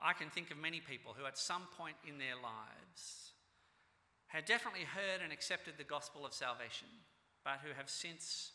I 0.00 0.12
can 0.12 0.30
think 0.30 0.50
of 0.50 0.58
many 0.58 0.80
people 0.80 1.14
who, 1.18 1.26
at 1.26 1.36
some 1.36 1.62
point 1.76 1.96
in 2.06 2.18
their 2.18 2.36
lives, 2.36 3.32
had 4.28 4.44
definitely 4.44 4.84
heard 4.84 5.20
and 5.22 5.32
accepted 5.32 5.74
the 5.76 5.84
gospel 5.84 6.24
of 6.24 6.32
salvation 6.32 6.88
but 7.44 7.58
who 7.62 7.74
have 7.76 7.90
since 7.90 8.52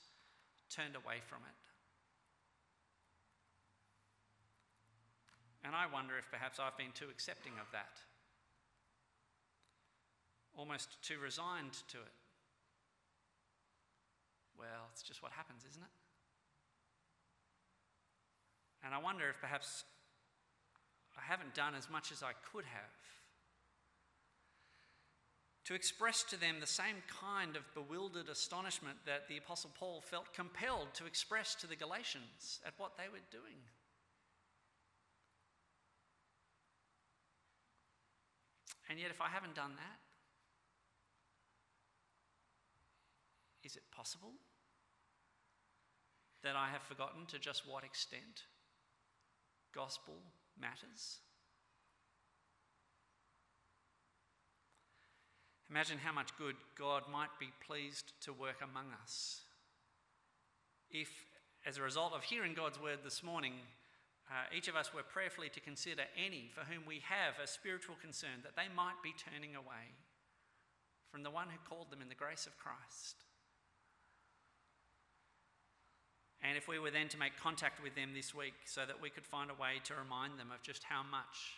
turned 0.70 0.96
away 0.96 1.20
from 1.28 1.40
it. 1.44 1.56
And 5.66 5.76
I 5.76 5.86
wonder 5.92 6.18
if 6.18 6.30
perhaps 6.32 6.60
I've 6.60 6.78
been 6.78 6.94
too 6.94 7.10
accepting 7.12 7.54
of 7.60 7.68
that, 7.74 8.00
almost 10.58 11.02
too 11.02 11.20
resigned 11.20 11.74
to 11.92 11.98
it. 11.98 12.16
Well, 14.58 14.88
it's 14.92 15.04
just 15.04 15.22
what 15.22 15.34
happens, 15.34 15.64
isn't 15.70 15.84
it? 15.84 15.96
And 18.86 18.96
I 18.96 19.00
wonder 19.00 19.30
if 19.30 19.42
perhaps 19.42 19.84
I 21.18 21.22
haven't 21.26 21.56
done 21.56 21.74
as 21.76 21.90
much 21.90 22.12
as 22.12 22.22
I 22.24 22.34
could 22.52 22.66
have 22.66 23.08
to 25.68 25.74
express 25.74 26.24
to 26.24 26.40
them 26.40 26.56
the 26.62 26.68
same 26.68 27.04
kind 27.22 27.58
of 27.58 27.64
bewildered 27.74 28.30
astonishment 28.30 28.98
that 29.06 29.28
the 29.28 29.36
Apostle 29.36 29.70
Paul 29.78 30.00
felt 30.00 30.34
compelled 30.34 30.94
to 30.94 31.06
express 31.06 31.56
to 31.56 31.68
the 31.68 31.76
Galatians 31.76 32.62
at 32.66 32.74
what 32.78 32.96
they 32.96 33.10
were 33.12 33.20
doing. 33.32 33.60
And 38.90 38.98
yet, 38.98 39.12
if 39.12 39.20
I 39.20 39.28
haven't 39.28 39.56
done 39.56 39.74
that, 39.76 40.00
is 43.66 43.76
it 43.76 43.84
possible 43.94 44.32
that 46.44 46.56
I 46.56 46.70
have 46.70 46.84
forgotten 46.84 47.26
to 47.26 47.40
just 47.40 47.68
what 47.68 47.84
extent 47.84 48.44
gospel 49.76 50.16
matters? 50.60 51.20
Imagine 55.70 55.98
how 55.98 56.14
much 56.14 56.30
good 56.38 56.56
God 56.78 57.04
might 57.12 57.38
be 57.40 57.50
pleased 57.66 58.14
to 58.22 58.32
work 58.32 58.62
among 58.62 58.86
us 59.02 59.42
if, 60.92 61.10
as 61.66 61.78
a 61.78 61.82
result 61.82 62.14
of 62.14 62.24
hearing 62.24 62.54
God's 62.54 62.80
word 62.80 63.00
this 63.04 63.24
morning, 63.24 63.54
uh, 64.30 64.56
each 64.56 64.68
of 64.68 64.76
us 64.76 64.94
were 64.94 65.04
prayerfully 65.04 65.50
to 65.50 65.60
consider 65.60 66.04
any 66.18 66.50
for 66.54 66.62
whom 66.62 66.84
we 66.86 67.02
have 67.08 67.36
a 67.42 67.48
spiritual 67.48 67.96
concern 68.02 68.44
that 68.44 68.56
they 68.56 68.74
might 68.74 69.02
be 69.04 69.14
turning 69.14 69.56
away 69.56 69.96
from 71.12 71.24
the 71.24 71.32
one 71.32 71.48
who 71.48 71.70
called 71.70 71.92
them 71.92 72.02
in 72.02 72.10
the 72.10 72.16
grace 72.16 72.46
of 72.46 72.58
Christ. 72.58 73.24
And 76.44 76.58
if 76.58 76.68
we 76.68 76.80
were 76.80 76.92
then 76.92 77.10
to 77.10 77.18
make 77.18 77.36
contact 77.38 77.82
with 77.84 77.96
them 77.96 78.12
this 78.14 78.34
week 78.34 78.54
so 78.66 78.86
that 78.86 79.02
we 79.02 79.10
could 79.10 79.26
find 79.26 79.50
a 79.50 79.62
way 79.62 79.82
to 79.86 79.96
remind 79.96 80.40
them 80.40 80.52
of 80.54 80.62
just 80.62 80.84
how 80.84 81.02
much 81.04 81.58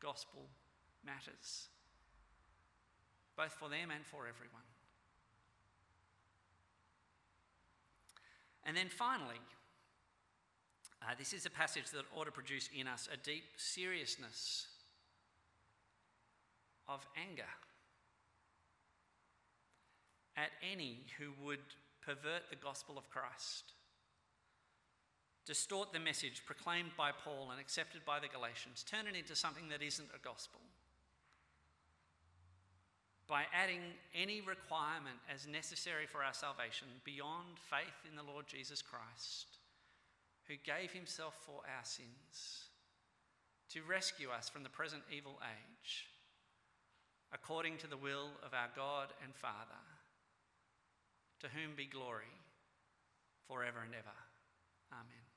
gospel 0.00 0.48
matters 1.04 1.68
both 3.38 3.52
for 3.52 3.68
them 3.68 3.90
and 3.94 4.04
for 4.04 4.26
everyone. 4.26 4.66
And 8.64 8.76
then 8.76 8.88
finally, 8.88 9.40
uh, 11.00 11.14
this 11.16 11.32
is 11.32 11.46
a 11.46 11.50
passage 11.50 11.90
that 11.92 12.04
ought 12.14 12.24
to 12.24 12.32
produce 12.32 12.68
in 12.76 12.88
us 12.88 13.08
a 13.12 13.16
deep 13.16 13.44
seriousness 13.56 14.66
of 16.88 17.06
anger 17.16 17.48
at 20.36 20.50
any 20.68 21.04
who 21.18 21.30
would 21.46 21.60
pervert 22.02 22.50
the 22.50 22.56
gospel 22.56 22.98
of 22.98 23.08
Christ, 23.08 23.72
distort 25.48 25.94
the 25.94 25.98
message 25.98 26.42
proclaimed 26.44 26.90
by 26.96 27.10
Paul 27.10 27.48
and 27.50 27.58
accepted 27.58 28.04
by 28.04 28.20
the 28.20 28.28
Galatians, 28.28 28.84
turn 28.84 29.08
it 29.08 29.16
into 29.16 29.34
something 29.34 29.70
that 29.70 29.82
isn't 29.82 30.10
a 30.14 30.22
gospel. 30.22 30.60
by 33.28 33.44
adding 33.52 33.82
any 34.14 34.40
requirement 34.40 35.20
as 35.32 35.46
necessary 35.46 36.06
for 36.06 36.24
our 36.24 36.32
salvation 36.32 36.88
beyond 37.04 37.60
faith 37.68 38.08
in 38.08 38.16
the 38.16 38.22
Lord 38.22 38.46
Jesus 38.48 38.80
Christ, 38.80 39.58
who 40.48 40.54
gave 40.64 40.92
himself 40.92 41.36
for 41.44 41.60
our 41.68 41.84
sins 41.84 42.72
to 43.68 43.82
rescue 43.82 44.30
us 44.30 44.48
from 44.48 44.62
the 44.62 44.70
present 44.70 45.02
evil 45.14 45.38
age, 45.44 46.08
according 47.30 47.76
to 47.76 47.86
the 47.86 47.98
will 47.98 48.30
of 48.42 48.54
our 48.54 48.70
God 48.74 49.08
and 49.22 49.34
Father, 49.34 49.84
to 51.40 51.48
whom 51.48 51.76
be 51.76 51.84
glory 51.84 52.32
forever 53.46 53.80
and 53.84 53.94
ever. 53.94 54.16
Amen. 54.90 55.27